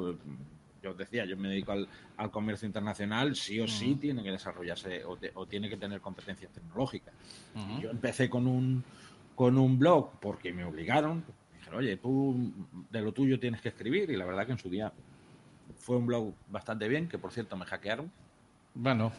yo 0.81 0.91
os 0.91 0.97
decía, 0.97 1.25
yo 1.25 1.35
me 1.35 1.49
dedico 1.49 1.73
al, 1.73 1.89
al 2.15 2.31
comercio 2.31 2.65
internacional, 2.65 3.35
sí 3.35 3.59
o 3.59 3.67
sí 3.67 3.95
tiene 3.95 4.23
que 4.23 4.31
desarrollarse 4.31 5.03
o, 5.03 5.17
te- 5.17 5.31
o 5.35 5.45
tiene 5.45 5.67
que 5.69 5.75
tener 5.75 5.99
competencias 5.99 6.49
tecnológicas. 6.53 7.13
Yo 7.81 7.89
empecé 7.89 8.29
con 8.29 8.47
un, 8.47 8.81
con 9.37 9.57
un 9.59 9.77
blog 9.77 10.19
porque 10.19 10.51
me 10.51 10.65
obligaron. 10.65 11.23
Me 11.51 11.57
dijeron, 11.59 11.79
oye, 11.79 11.95
tú 11.97 12.51
de 12.89 13.01
lo 13.01 13.11
tuyo 13.13 13.39
tienes 13.39 13.61
que 13.61 13.69
escribir 13.69 14.09
y 14.09 14.17
la 14.17 14.25
verdad 14.25 14.45
que 14.47 14.53
en 14.53 14.57
su 14.57 14.67
día 14.69 14.91
fue 15.77 15.95
un 15.97 16.07
blog 16.07 16.33
bastante 16.49 16.87
bien, 16.87 17.07
que 17.07 17.19
por 17.19 17.31
cierto 17.31 17.55
me 17.55 17.65
hackearon. 17.65 18.11
Bueno, 18.73 19.11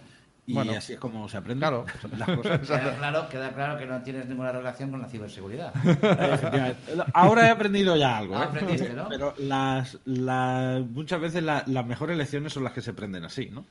Y 0.47 0.55
bueno. 0.55 0.73
así 0.73 0.95
es 0.95 0.99
como 0.99 1.29
se 1.29 1.37
aprende 1.37 1.61
Claro. 1.61 1.87
las 2.19 2.29
cosas. 2.37 2.61
Queda 2.67 2.97
claro, 2.97 3.29
queda 3.29 3.53
claro 3.55 3.79
que 3.79 3.87
no 3.87 4.03
tienes 4.03 4.27
ninguna 4.27 4.51
relación 4.51 4.91
con 4.91 5.01
la 5.01 5.09
ciberseguridad. 5.09 5.73
Ahora 7.15 7.47
he 7.47 7.51
aprendido 7.51 7.97
ya 7.97 8.19
algo. 8.19 8.37
Ah, 8.37 8.43
¿eh? 8.45 8.47
aprendiste, 8.49 8.93
¿no? 8.95 9.09
Pero 9.09 9.35
las, 9.39 9.99
las- 10.05 10.85
muchas 10.87 11.21
veces 11.21 11.43
la- 11.43 11.63
las 11.67 11.87
mejores 11.87 12.17
lecciones 12.17 12.53
son 12.53 12.65
las 12.65 12.73
que 12.73 12.81
se 12.81 12.91
aprenden 12.91 13.25
así, 13.25 13.51
¿no? 13.51 13.65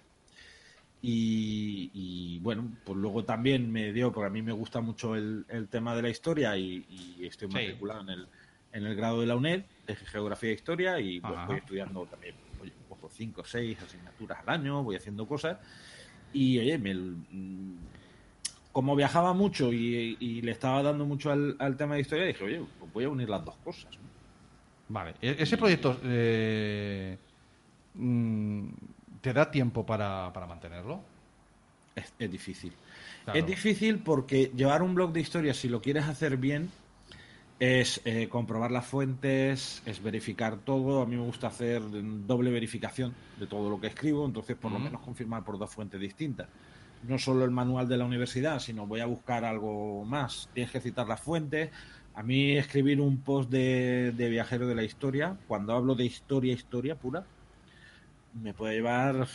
Y, 1.02 1.92
y, 1.94 2.40
bueno, 2.40 2.72
pues 2.84 2.98
luego 2.98 3.24
también 3.24 3.72
me 3.72 3.94
dio, 3.94 4.12
porque 4.12 4.28
a 4.28 4.32
mí 4.32 4.42
me 4.42 4.52
gusta 4.52 4.82
mucho 4.82 5.16
el, 5.16 5.46
el 5.48 5.68
tema 5.70 5.96
de 5.96 6.02
la 6.02 6.10
historia 6.10 6.58
y, 6.58 6.86
y 6.90 7.26
estoy 7.26 7.48
Sí. 7.50 7.54
matriculado 7.54 8.02
en 8.02 8.10
el, 8.10 8.28
en 8.72 8.86
el 8.86 8.96
grado 8.96 9.22
de 9.22 9.28
la 9.28 9.36
UNED 9.36 9.64
de 9.86 9.96
Geografía 9.96 10.50
e 10.50 10.54
Historia 10.54 11.00
y 11.00 11.20
pues, 11.22 11.36
voy 11.48 11.58
estudiando 11.58 12.06
también 12.08 12.36
oye, 12.60 12.74
pues, 12.88 13.00
por 13.00 13.12
cinco 13.12 13.42
o 13.42 13.46
seis 13.46 13.80
asignaturas 13.82 14.40
al 14.42 14.50
año, 14.50 14.84
voy 14.84 14.96
haciendo 14.96 15.28
cosas 15.28 15.60
y 16.34 16.58
oye, 16.60 16.78
me, 16.78 16.94
mm, 16.96 17.78
como 18.72 18.96
viajaba 18.96 19.34
mucho 19.34 19.72
y, 19.72 20.18
y 20.20 20.42
le 20.42 20.52
estaba 20.52 20.82
dando 20.84 21.06
mucho 21.06 21.32
al, 21.32 21.56
al 21.60 21.78
tema 21.78 21.96
de 21.96 22.02
historia, 22.02 22.26
dije, 22.26 22.44
oye, 22.44 22.62
pues 22.80 22.92
voy 22.92 23.04
a 23.06 23.10
unir 23.10 23.30
las 23.30 23.46
dos 23.46 23.56
cosas. 23.58 23.98
¿no? 24.02 24.10
Vale. 24.90 25.14
E- 25.22 25.36
¿Ese 25.40 25.58
proyecto 25.58 26.00
eh, 26.04 27.18
mm, 27.94 28.70
te 29.22 29.34
da 29.34 29.52
tiempo 29.52 29.86
para, 29.86 30.32
para 30.34 30.46
mantenerlo? 30.46 31.02
Es, 31.96 32.14
es 32.20 32.32
difícil. 32.32 32.74
Claro. 33.24 33.40
Es 33.40 33.46
difícil 33.46 34.00
porque 34.00 34.52
llevar 34.56 34.82
un 34.84 34.96
blog 34.96 35.12
de 35.12 35.22
historia, 35.22 35.54
si 35.54 35.68
lo 35.68 35.82
quieres 35.82 36.06
hacer 36.06 36.38
bien, 36.38 36.70
es 37.60 38.02
eh, 38.06 38.28
comprobar 38.30 38.72
las 38.72 38.86
fuentes, 38.86 39.82
es 39.86 40.02
verificar 40.02 40.58
todo. 40.58 41.02
A 41.02 41.06
mí 41.06 41.16
me 41.16 41.24
gusta 41.24 41.48
hacer 41.48 41.82
doble 42.26 42.52
verificación 42.52 43.16
de 43.40 43.48
todo 43.48 43.70
lo 43.70 43.82
que 43.82 43.88
escribo, 43.88 44.26
entonces 44.26 44.56
por 44.56 44.72
lo 44.72 44.80
menos 44.80 45.02
confirmar 45.02 45.44
por 45.44 45.58
dos 45.58 45.70
fuentes 45.70 46.00
distintas. 46.00 46.48
No 47.08 47.18
solo 47.18 47.46
el 47.46 47.52
manual 47.52 47.88
de 47.88 47.98
la 47.98 48.06
universidad, 48.06 48.60
sino 48.60 48.86
voy 48.86 49.00
a 49.02 49.06
buscar 49.06 49.46
algo 49.46 50.04
más. 50.06 50.50
Tienes 50.54 50.72
que 50.72 50.80
citar 50.80 51.08
las 51.08 51.22
fuentes. 51.22 51.72
A 52.16 52.24
mí 52.24 52.58
escribir 52.58 53.00
un 53.00 53.18
post 53.18 53.50
de, 53.50 54.12
de 54.16 54.30
viajero 54.30 54.68
de 54.68 54.76
la 54.76 54.84
historia, 54.84 55.38
cuando 55.48 55.74
hablo 55.74 55.94
de 55.94 56.06
historia, 56.06 56.54
historia 56.54 56.96
pura, 56.96 57.24
me 58.42 58.54
puede 58.54 58.76
llevar 58.76 59.28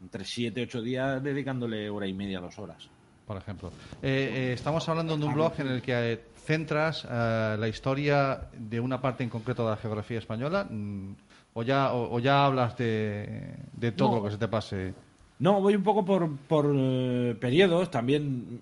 entre 0.00 0.24
7 0.24 0.60
y 0.60 0.62
8 0.64 0.82
días 0.82 1.22
dedicándole 1.22 1.90
hora 1.90 2.06
y 2.06 2.12
media, 2.14 2.40
dos 2.40 2.58
horas. 2.58 2.88
por 3.26 3.36
ejemplo. 3.36 3.70
Eh, 4.02 4.32
eh, 4.34 4.52
estamos 4.54 4.88
hablando 4.88 5.16
de 5.16 5.24
un 5.24 5.34
blog 5.34 5.52
en 5.58 5.68
el 5.68 5.82
que 5.82 6.12
eh, 6.12 6.20
centras 6.46 7.04
eh, 7.10 7.56
la 7.58 7.68
historia 7.68 8.48
de 8.56 8.80
una 8.80 9.00
parte 9.02 9.22
en 9.22 9.28
concreto 9.28 9.64
de 9.64 9.70
la 9.72 9.76
geografía 9.76 10.18
española, 10.18 10.64
mm, 10.70 11.12
o 11.54 11.62
ya, 11.62 11.92
o, 11.92 12.14
o 12.14 12.18
ya 12.20 12.46
hablas 12.46 12.76
de, 12.78 13.54
de 13.74 13.92
todo 13.92 14.10
No. 14.12 14.16
lo 14.18 14.24
que 14.24 14.30
se 14.30 14.38
te 14.38 14.48
pase. 14.48 14.94
No, 15.40 15.60
voy 15.60 15.74
un 15.76 15.82
poco 15.82 16.04
por, 16.06 16.36
por 16.48 16.66
periodos, 17.38 17.90
también 17.90 18.54
mm, 18.54 18.60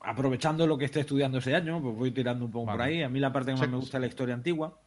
aprovechando 0.00 0.64
lo 0.66 0.78
que 0.78 0.84
esté 0.84 1.00
estudiando 1.00 1.38
ese 1.38 1.54
año, 1.56 1.80
pues 1.82 1.96
voy 1.96 2.10
tirando 2.12 2.44
un 2.44 2.50
poco 2.52 2.70
por 2.70 2.82
ahí. 2.82 3.02
A 3.02 3.08
mí 3.08 3.18
la 3.18 3.32
parte 3.32 3.52
que 3.52 3.56
más 3.58 3.66
Sí. 3.66 3.70
me 3.70 3.76
gusta 3.78 3.96
es 3.96 4.00
la 4.02 4.06
historia 4.06 4.34
antigua, 4.34 4.78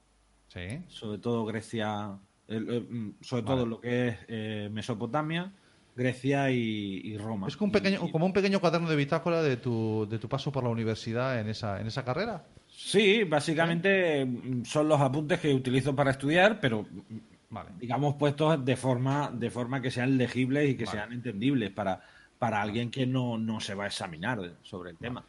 Sí. 0.47 0.81
sobre 0.87 1.17
todo 1.17 1.45
Grecia, 1.45 2.11
el- 2.47 2.69
eh, 2.69 2.79
mm, 2.81 3.09
sobre 3.21 3.41
Vale. 3.43 3.55
todo 3.55 3.65
lo 3.65 3.79
que 3.81 4.07
es 4.09 4.17
eh, 4.27 4.69
Mesopotamia, 4.71 5.51
Grecia 5.95 6.51
y, 6.51 7.01
y 7.03 7.17
Roma. 7.17 7.47
Es 7.47 7.55
como 7.57 7.67
un 7.67 7.71
pequeño, 7.71 7.99
Y- 8.05 8.11
como 8.11 8.25
un 8.25 8.33
pequeño 8.33 8.59
cuaderno 8.59 8.89
de 8.89 8.95
bitácora 8.95 9.41
de 9.41 9.57
tu, 9.57 10.07
de 10.09 10.19
tu 10.19 10.27
paso 10.27 10.51
por 10.51 10.63
la 10.63 10.69
universidad 10.69 11.39
en 11.39 11.47
esa, 11.49 11.79
en 11.79 11.87
esa 11.87 12.03
carrera. 12.03 12.43
Sí, 12.67 13.23
básicamente 13.23 14.25
mm, 14.25 14.65
son 14.65 14.87
los 14.89 14.99
apuntes 14.99 15.39
que 15.39 15.53
utilizo 15.53 15.95
para 15.95 16.11
estudiar, 16.11 16.59
pero 16.59 16.83
mm, 16.83 17.17
Vale. 17.49 17.69
digamos 17.79 18.15
puestos 18.15 18.65
de 18.65 18.75
forma 18.75 19.31
de 19.33 19.49
forma 19.49 19.81
que 19.81 19.91
sean 19.91 20.17
legibles 20.17 20.69
y 20.69 20.75
que 20.75 20.85
Vale. 20.85 20.97
sean 20.99 21.13
entendibles 21.13 21.71
para, 21.71 22.01
para 22.37 22.61
alguien 22.61 22.91
que 22.91 23.05
no, 23.07 23.37
no 23.37 23.59
se 23.61 23.75
va 23.75 23.85
a 23.85 23.87
examinar 23.87 24.39
sobre 24.63 24.89
el 24.91 24.97
tema. 24.97 25.23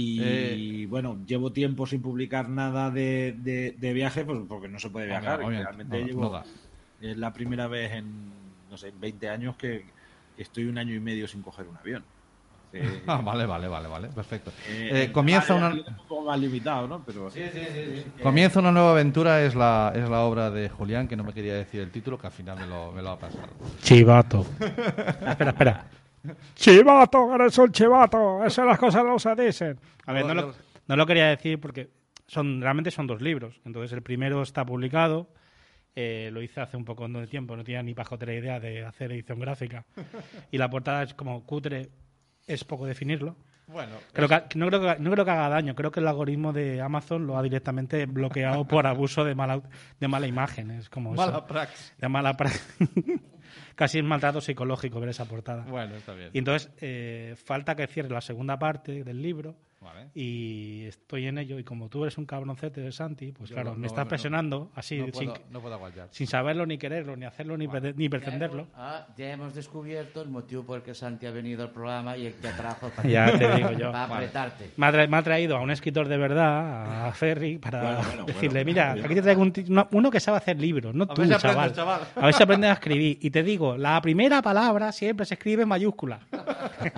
Y 0.00 0.20
Eh, 0.22 0.86
bueno, 0.88 1.18
llevo 1.26 1.50
tiempo 1.50 1.84
sin 1.84 2.00
publicar 2.00 2.48
nada 2.48 2.88
de, 2.92 3.34
de, 3.36 3.74
de 3.76 3.92
viaje, 3.92 4.24
pues 4.24 4.38
porque 4.48 4.68
no 4.68 4.78
se 4.78 4.90
puede 4.90 5.06
viajar. 5.06 5.40
y 5.40 5.44
obviamente, 5.44 5.64
realmente 5.64 6.00
no, 6.00 6.06
llevo, 6.06 6.30
no 6.30 6.44
es 7.10 7.16
la 7.16 7.32
primera 7.32 7.66
vez 7.66 7.92
en, 7.94 8.30
no 8.70 8.76
sé, 8.76 8.92
20 8.96 9.28
años 9.28 9.56
que, 9.56 9.84
estoy 10.36 10.66
un 10.66 10.78
año 10.78 10.94
y 10.94 11.00
medio 11.00 11.26
sin 11.26 11.42
coger 11.42 11.66
un 11.66 11.76
avión. 11.76 12.04
Eh, 12.70 13.02
Ah, 13.06 13.22
vale, 13.24 13.46
vale, 13.46 13.66
vale, 13.66 13.88
vale, 13.88 14.08
perfecto. 14.08 14.52
eh, 14.68 15.04
Eh, 15.06 15.10
comienza 15.12 15.54
una, 15.54 15.74
ya 15.74 15.80
es 15.80 15.88
un 15.88 16.06
poco 16.06 16.26
más 16.26 16.38
limitado, 16.38 16.86
¿no? 16.86 17.02
Pero 17.02 17.30
comienza 18.22 18.60
una 18.60 18.70
nueva 18.72 18.90
aventura, 18.90 19.42
es 19.42 19.54
la, 19.54 19.90
es 19.96 20.06
la 20.08 20.20
obra 20.20 20.50
de 20.50 20.68
Julián, 20.68 21.08
que 21.08 21.16
no 21.16 21.24
me 21.24 21.32
quería 21.32 21.54
decir 21.54 21.80
el 21.80 21.90
título, 21.90 22.18
que 22.18 22.26
al 22.26 22.32
final 22.34 22.58
me 22.60 22.66
lo, 22.66 22.92
me 22.92 23.00
lo 23.00 23.08
ha 23.12 23.18
pasado. 23.18 23.48
Chivato. 23.82 24.44
espera, 24.60 25.50
espera. 25.50 25.86
Chivato, 26.54 27.34
eres 27.34 27.56
un 27.58 27.72
chivato. 27.72 28.44
Esas 28.44 28.66
las 28.66 28.78
cosas 28.78 29.04
no 29.04 29.18
se 29.18 29.34
dicen. 29.34 29.78
A 30.06 30.12
ver, 30.12 30.26
no 30.26 30.34
lo, 30.34 30.54
no 30.86 30.96
lo 30.96 31.06
quería 31.06 31.26
decir 31.28 31.60
porque 31.60 31.88
son 32.26 32.60
realmente 32.60 32.90
son 32.90 33.06
dos 33.06 33.20
libros. 33.22 33.60
Entonces 33.64 33.92
el 33.92 34.02
primero 34.02 34.42
está 34.42 34.64
publicado. 34.64 35.28
eh, 35.96 36.30
lo 36.32 36.42
hice 36.42 36.60
hace 36.60 36.76
un 36.76 36.84
poco 36.84 37.08
de 37.08 37.26
tiempo, 37.26 37.56
no 37.56 37.64
tenía 37.64 37.82
ni 37.82 37.94
pajotera 37.94 38.32
idea 38.34 38.60
de 38.60 38.84
hacer 38.84 39.10
edición 39.12 39.40
gráfica. 39.40 39.84
Y 40.50 40.58
la 40.58 40.70
portada 40.70 41.02
es 41.02 41.14
como 41.14 41.44
cutre, 41.44 41.88
es 42.46 42.62
poco 42.64 42.86
definirlo. 42.86 43.36
Bueno, 43.66 43.96
Creo 44.14 44.28
que, 44.28 44.40
no, 44.58 44.66
creo 44.68 44.80
que, 44.80 44.96
no 44.98 45.10
creo 45.10 45.24
que 45.26 45.30
haga 45.30 45.48
daño, 45.50 45.74
creo 45.74 45.90
que 45.90 46.00
el 46.00 46.06
algoritmo 46.08 46.54
de 46.54 46.80
Amazon 46.80 47.26
lo 47.26 47.36
ha 47.36 47.42
directamente 47.42 48.06
bloqueado 48.06 48.64
por 48.66 48.86
abuso 48.86 49.24
de 49.24 49.34
mala, 49.34 49.60
de 50.00 50.08
mala 50.08 50.26
imagen. 50.26 50.70
Es 50.70 50.88
como 50.88 51.12
eso. 51.12 51.20
mala 51.26 51.46
praxis. 51.46 51.92
De 51.98 52.08
mala 52.08 52.34
pra- 52.34 52.50
Casi 53.78 53.98
es 53.98 54.04
maltrato 54.04 54.40
psicológico 54.40 54.98
ver 54.98 55.10
esa 55.10 55.24
portada. 55.24 55.62
Bueno, 55.62 55.94
está 55.94 56.12
bien. 56.12 56.30
Y 56.32 56.38
entonces 56.38 56.72
eh, 56.80 57.36
falta 57.36 57.76
que 57.76 57.86
cierre 57.86 58.08
la 58.08 58.20
segunda 58.20 58.58
parte 58.58 59.04
del 59.04 59.22
libro 59.22 59.54
Vale. 59.94 60.08
y 60.14 60.84
estoy 60.86 61.26
en 61.26 61.38
ello. 61.38 61.58
Y 61.58 61.64
como 61.64 61.88
tú 61.88 62.02
eres 62.04 62.18
un 62.18 62.26
cabroncete 62.26 62.80
de 62.80 62.92
Santi, 62.92 63.32
pues 63.32 63.50
Yo 63.50 63.54
claro, 63.56 63.70
no- 63.70 63.76
me 63.76 63.80
no- 63.82 63.86
estás 63.86 64.04
no- 64.04 64.08
presionando 64.08 64.70
así, 64.74 64.98
no, 64.98 65.04
sin, 65.06 65.12
puedo, 65.12 65.34
no 65.50 65.60
puedo 65.60 65.74
aguantar. 65.74 66.08
sin 66.10 66.26
saberlo 66.26 66.66
ni 66.66 66.78
quererlo, 66.78 67.16
ni 67.16 67.24
hacerlo, 67.24 67.56
ni, 67.56 67.66
pre- 67.68 67.94
ni 67.94 68.08
pretenderlo. 68.08 68.66
Ah, 68.74 69.06
ya 69.16 69.30
hemos 69.32 69.54
descubierto 69.54 70.20
el 70.22 70.28
motivo 70.28 70.64
por 70.64 70.78
el 70.78 70.82
que 70.82 70.94
Santi 70.94 71.26
ha 71.26 71.30
venido 71.30 71.62
al 71.62 71.70
programa 71.70 72.16
y 72.16 72.26
el 72.26 72.34
que 72.34 72.48
atrajo 72.48 72.88
para, 72.96 73.08
Ya 73.08 73.36
te 73.38 73.48
digo 73.56 73.72
yo. 73.72 73.90
para 73.92 74.06
Vale. 74.06 74.14
apretarte. 74.26 74.70
Me 74.76 74.86
ha, 74.86 74.92
tra- 74.92 75.08
me 75.08 75.16
ha 75.16 75.22
traído 75.22 75.56
a 75.56 75.60
un 75.60 75.70
escritor 75.70 76.08
de 76.08 76.16
verdad, 76.16 77.06
a 77.08 77.12
Ferry, 77.14 77.58
para 77.58 77.80
Bueno, 77.82 77.96
bueno, 77.98 78.10
bueno. 78.10 78.26
decirle, 78.26 78.64
mira, 78.64 78.92
aquí 78.92 79.14
te 79.14 79.22
traigo 79.22 79.42
un 79.42 79.52
uno, 79.68 79.88
uno 79.92 80.10
que 80.10 80.20
sabe 80.20 80.38
hacer 80.38 80.58
libros, 80.60 80.94
no 80.94 81.04
A 81.04 81.08
tú, 81.08 81.22
chaval. 81.26 81.34
aprendes, 81.48 81.72
chaval. 81.76 82.00
A 82.16 82.24
ver 82.26 82.34
si 82.34 82.42
aprendes 82.42 82.70
a 82.70 82.74
escribir. 82.74 83.18
Y 83.22 83.30
te 83.30 83.42
digo, 83.42 83.76
la 83.76 84.00
primera 84.02 84.42
palabra 84.42 84.92
siempre 84.92 85.24
se 85.26 85.34
escribe 85.34 85.62
en 85.62 85.68
mayúscula. 85.68 86.20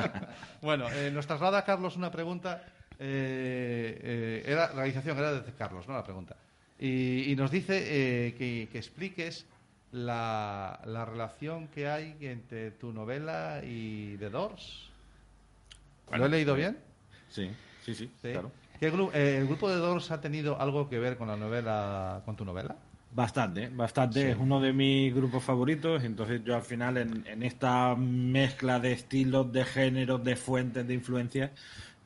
Bueno, 0.63 0.91
eh, 0.91 1.11
nos 1.13 1.27
traslada 1.27 1.65
Carlos 1.65 1.97
una 1.97 2.11
pregunta. 2.11 2.63
Eh, 3.01 3.99
eh, 4.03 4.43
era 4.47 4.69
realización, 4.69 5.19
era 5.19 5.33
de 5.41 5.53
Carlos, 5.55 5.89
¿no? 5.89 5.95
La 5.95 6.05
pregunta. 6.05 6.37
Y, 6.79 7.33
y 7.33 7.37
nos 7.37 7.51
dice 7.51 7.79
eh, 8.29 8.35
que, 8.35 8.69
que 8.71 8.79
expliques 8.79 9.47
la, 9.93 10.81
la 10.85 11.05
relación 11.05 11.69
que 11.69 11.89
hay 11.89 12.17
entre 12.21 12.71
tu 12.73 12.93
novela 12.93 13.61
y 13.65 14.17
The 14.19 14.31
Doors. 14.31 14.89
¿Lo 16.13 16.27
he 16.27 16.29
leído 16.29 16.55
bien? 16.55 16.77
Sí, 17.31 17.51
sí, 17.85 17.95
sí, 17.95 18.11
Sí. 18.23 18.33
claro. 18.33 18.51
¿Qué 18.79 18.93
gru- 18.93 19.11
eh, 19.15 19.37
¿El 19.39 19.47
grupo 19.47 19.69
de 19.69 19.77
Doors 19.77 20.11
ha 20.11 20.21
tenido 20.21 20.61
algo 20.61 20.89
que 20.89 20.99
ver 20.99 21.17
con 21.17 21.29
la 21.29 21.37
novela, 21.37 22.23
con 22.25 22.35
tu 22.37 22.45
novela? 22.45 22.77
Bastante, 23.13 23.69
bastante. 23.69 24.31
Es 24.31 24.37
uno 24.39 24.61
de 24.61 24.73
mis 24.73 25.13
grupos 25.15 25.43
favoritos. 25.45 26.03
Entonces 26.05 26.43
yo 26.45 26.55
al 26.57 26.63
final 26.63 26.97
en, 26.97 27.27
en 27.27 27.43
esta 27.43 27.95
mezcla 27.97 28.79
de 28.81 28.93
estilos, 28.93 29.53
de 29.53 29.65
géneros, 29.65 30.23
de 30.25 30.37
fuentes, 30.37 30.87
de 30.87 30.95
influencias, 30.95 31.51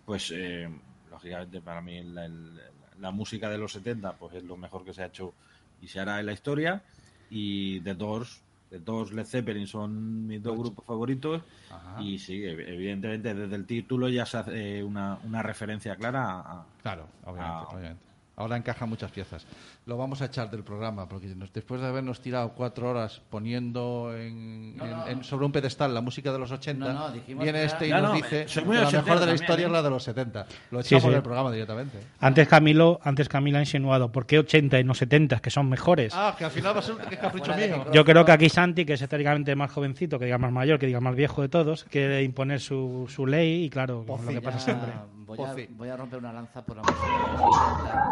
pues 0.05 0.31
eh, 0.35 0.69
lógicamente 1.11 1.61
para 1.61 1.81
mí 1.81 2.03
la, 2.03 2.27
el- 2.27 2.61
la 3.01 3.11
música 3.11 3.49
de 3.51 3.59
los 3.59 3.73
70 3.73 4.13
pues 4.13 4.35
es 4.35 4.45
lo 4.45 4.57
mejor 4.57 4.85
que 4.85 4.95
se 4.95 5.03
ha 5.03 5.07
hecho 5.07 5.35
y 5.81 5.89
se 5.89 6.01
hará 6.01 6.21
en 6.21 6.27
la 6.27 6.33
historia. 6.33 6.83
Y 7.31 7.81
The 7.81 7.95
Doors, 7.95 8.43
The 8.71 8.79
Doors, 8.79 9.13
Led 9.13 9.25
Zeppelin 9.27 9.67
son 9.67 10.27
mis 10.27 10.43
dos 10.43 10.57
grupos 10.59 10.85
favoritos. 10.85 11.43
Ajá. 11.71 12.01
Y 12.03 12.19
sí, 12.19 12.41
ev- 12.43 12.69
evidentemente 12.69 13.35
desde 13.35 13.57
el 13.57 13.67
título 13.67 14.09
ya 14.09 14.25
se 14.27 14.37
hace 14.39 14.85
una, 14.85 15.19
una 15.25 15.43
referencia 15.43 15.97
clara 15.97 16.41
a, 16.41 16.67
Claro, 16.83 17.09
obviamente, 17.25 17.75
obviamente. 17.75 18.05
Ahora 18.37 18.57
encaja 18.57 18.85
muchas 18.87 19.13
piezas. 19.13 19.47
Lo 19.87 19.97
vamos 19.97 20.21
a 20.21 20.25
echar 20.25 20.51
del 20.51 20.65
programa, 20.65 21.09
porque 21.09 21.29
nos- 21.29 21.53
después 21.53 21.81
de 21.81 21.87
habernos 21.87 22.21
tirado 22.21 22.51
cuatro 22.55 22.91
horas 22.91 23.23
poniendo 23.31 24.13
en- 24.17 24.77
No, 24.77 24.85
en- 24.85 24.91
no. 24.91 25.07
en- 25.07 25.25
sobre 25.25 25.47
un 25.47 25.53
pedestal 25.53 25.95
la 25.95 26.01
música 26.01 26.33
de 26.33 26.39
los 26.41 26.51
80, 26.51 26.93
No, 26.93 26.99
no, 27.09 27.11
dijimos 27.13 27.45
viene 27.45 27.63
este 27.65 27.87
y 27.87 27.91
nos 27.93 28.03
No, 28.03 28.09
no, 28.09 28.15
dice 28.15 28.47
que 28.47 28.61
la 28.61 28.91
mejor 28.91 29.21
de 29.21 29.27
la 29.27 29.35
historia 29.35 29.63
¿eh? 29.65 29.67
es 29.67 29.73
la 29.73 29.83
de 29.83 29.91
los 29.91 30.03
70. 30.03 30.47
Lo 30.73 30.83
Sí, 30.83 30.95
echamos 30.97 31.11
sí. 31.11 31.15
del 31.15 31.23
programa 31.23 31.53
directamente. 31.53 31.99
Antes 32.21 32.49
Camilo, 32.49 32.99
antes 33.05 33.29
Camilo 33.29 33.59
ha 33.59 33.61
insinuado, 33.61 34.11
¿por 34.11 34.27
qué 34.27 34.39
80 34.41 34.81
y 34.81 34.85
no 34.85 34.95
70, 34.95 35.39
que 35.41 35.51
son 35.51 35.69
mejores? 35.69 36.13
Ah, 36.17 36.35
que 36.37 36.45
al 36.45 36.51
final 36.51 36.75
va 36.75 36.81
a 36.81 36.83
ser 36.83 36.97
que 36.97 37.15
es 37.15 37.21
capricho 37.21 37.55
mío. 37.55 37.85
Yo 37.93 38.05
creo 38.05 38.25
que 38.25 38.33
aquí 38.33 38.49
Santi, 38.49 38.85
que 38.85 38.95
es 38.95 39.03
históricamente 39.03 39.55
más 39.55 39.71
jovencito, 39.71 40.19
que 40.19 40.25
diga 40.25 40.39
más 40.39 40.51
mayor, 40.51 40.79
que 40.81 40.87
diga 40.87 41.01
más 41.01 41.15
viejo 41.15 41.41
de 41.43 41.49
todos, 41.49 41.85
quiere 41.85 42.23
imponer 42.25 42.61
su, 42.61 43.07
su 43.09 43.27
ley 43.27 43.65
y 43.65 43.71
claro, 43.71 44.05
lo 44.07 44.17
que 44.29 44.41
pasa 44.41 44.59
siempre. 44.59 44.91
Voy 45.27 45.39
a, 45.41 45.55
voy 45.71 45.89
a 45.89 45.97
romper 45.97 46.19
una 46.19 46.33
lanza 46.33 46.65
por 46.65 46.77
la 46.77 46.83
música 46.83 47.07
de 47.07 47.33
los 47.33 47.41
80. 47.41 48.03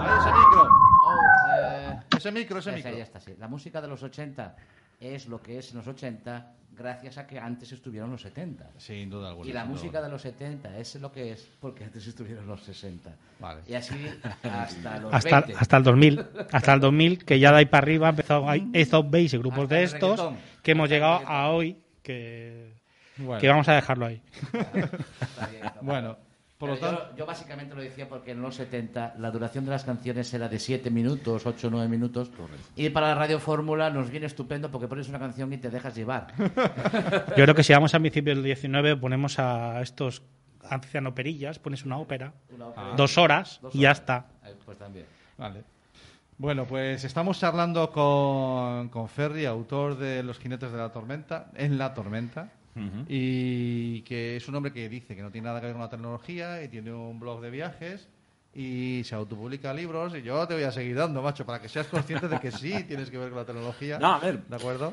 Ahí, 0.00 0.18
ese 0.18 0.32
micro. 0.32 0.68
Oh, 1.06 1.14
eh, 1.58 2.00
Ese 2.16 2.32
micro, 2.32 2.58
ese 2.58 2.70
esa, 2.70 2.76
micro. 2.76 2.96
ya 2.96 3.02
está, 3.04 3.20
sí. 3.20 3.34
La 3.38 3.48
música 3.48 3.80
de 3.80 3.88
los 3.88 4.02
80 4.02 4.56
es 5.00 5.26
lo 5.26 5.40
que 5.40 5.58
es 5.58 5.70
en 5.72 5.78
los 5.78 5.86
80 5.86 6.52
gracias 6.76 7.18
a 7.18 7.26
que 7.26 7.38
antes 7.38 7.70
estuvieron 7.72 8.10
los 8.10 8.22
70. 8.22 8.68
Sin 8.78 9.08
duda 9.08 9.28
alguna. 9.28 9.48
Y 9.48 9.52
la 9.52 9.64
música 9.64 9.98
alguna. 9.98 10.02
de 10.02 10.08
los 10.10 10.22
70 10.22 10.78
es 10.78 10.94
lo 10.96 11.12
que 11.12 11.32
es 11.32 11.48
porque 11.60 11.84
antes 11.84 12.06
estuvieron 12.06 12.46
los 12.46 12.62
60. 12.62 13.10
Vale. 13.38 13.62
Y 13.66 13.74
así 13.74 13.94
hasta 14.42 14.98
los 14.98 15.14
Hasta, 15.14 15.40
20. 15.42 15.54
hasta 15.58 15.76
el 15.76 15.82
2000, 15.84 16.26
hasta 16.52 16.74
el 16.74 16.80
2000, 16.80 17.24
que 17.24 17.38
ya 17.38 17.52
de 17.52 17.58
ahí 17.58 17.66
para 17.66 17.82
arriba 17.84 18.08
empezó 18.08 18.48
hay 18.48 18.68
Ace 18.74 18.94
of 18.96 19.06
Base 19.10 19.36
y 19.36 19.38
grupos 19.38 19.64
Hasta 19.64 19.74
de 19.76 19.82
estos, 19.84 20.18
reggaetón. 20.20 20.36
que 20.62 20.70
hemos 20.72 20.84
Hasta 20.84 20.94
llegado 20.94 21.22
a 21.28 21.50
hoy, 21.50 21.80
que, 22.02 22.74
Bueno, 23.18 23.40
que 23.40 23.48
vamos 23.48 23.68
a 23.68 23.74
dejarlo 23.74 24.06
ahí. 24.06 24.20
Está 24.52 25.46
bien, 25.46 25.64
está 25.64 25.80
bueno, 25.80 26.16
por 26.66 26.74
lo 26.74 26.80
Pero 26.80 26.96
tanto, 26.96 27.10
yo, 27.12 27.16
yo 27.18 27.26
básicamente 27.26 27.74
lo 27.74 27.82
decía 27.82 28.08
porque 28.08 28.30
en 28.32 28.42
los 28.42 28.54
70 28.56 29.14
la 29.18 29.30
duración 29.30 29.64
de 29.64 29.70
las 29.70 29.84
canciones 29.84 30.32
era 30.34 30.48
de 30.48 30.58
7 30.58 30.90
minutos, 30.90 31.46
8 31.46 31.66
o 31.68 31.70
9 31.70 31.88
minutos. 31.88 32.30
Y 32.76 32.90
para 32.90 33.08
la 33.08 33.14
radio 33.14 33.38
fórmula 33.38 33.90
nos 33.90 34.10
viene 34.10 34.26
estupendo 34.26 34.70
porque 34.70 34.88
pones 34.88 35.08
una 35.08 35.18
canción 35.18 35.52
y 35.52 35.58
te 35.58 35.70
dejas 35.70 35.94
llevar. 35.94 36.28
Yo 37.36 37.44
creo 37.44 37.54
que 37.54 37.62
si 37.62 37.72
vamos 37.72 37.94
al 37.94 38.00
principio 38.00 38.34
del 38.34 38.42
19, 38.44 38.96
ponemos 38.96 39.38
a 39.38 39.80
estos 39.82 40.22
ancianoperillas, 40.68 41.58
pones 41.58 41.84
una 41.84 41.98
ópera, 41.98 42.32
Una 42.54 42.68
ópera. 42.68 42.94
dos 42.96 43.18
horas 43.18 43.58
Dos 43.62 43.74
y 43.74 43.80
ya 43.80 43.88
horas. 43.90 43.98
está. 44.00 44.26
Eh, 44.46 44.54
Pues 44.64 44.78
también. 44.78 45.06
Vale. 45.38 45.62
Bueno, 46.36 46.64
pues 46.64 47.04
estamos 47.04 47.38
charlando 47.38 47.90
con, 47.92 48.88
con 48.88 49.08
Ferry, 49.08 49.46
autor 49.46 49.96
de 49.96 50.22
Los 50.22 50.38
jinetes 50.38 50.72
de 50.72 50.78
la 50.78 50.90
tormenta, 50.90 51.46
en 51.54 51.78
la 51.78 51.94
tormenta, 51.94 52.50
y 53.08 54.02
que 54.02 54.36
es 54.36 54.48
un 54.48 54.56
hombre 54.56 54.72
que 54.72 54.88
dice 54.88 55.14
que 55.14 55.22
no 55.22 55.30
tiene 55.30 55.46
nada 55.46 55.60
que 55.60 55.66
ver 55.66 55.74
con 55.74 55.82
la 55.82 55.90
tecnología 55.90 56.62
y 56.62 56.68
tiene 56.68 56.92
un 56.92 57.20
blog 57.20 57.40
de 57.40 57.50
viajes 57.50 58.08
y 58.54 59.02
se 59.04 59.14
autopublica 59.14 59.74
libros 59.74 60.14
y 60.14 60.22
yo 60.22 60.46
te 60.46 60.54
voy 60.54 60.64
a 60.64 60.72
seguir 60.72 60.96
dando, 60.96 61.22
macho, 61.22 61.44
para 61.44 61.60
que 61.60 61.68
seas 61.68 61.86
consciente 61.88 62.28
de 62.28 62.38
que 62.38 62.52
sí 62.52 62.84
tienes 62.88 63.10
que 63.10 63.18
ver 63.18 63.30
con 63.30 63.38
la 63.38 63.44
tecnología. 63.44 63.98
No, 63.98 64.14
a 64.14 64.18
ver. 64.18 64.44
¿De 64.44 64.56
acuerdo? 64.56 64.92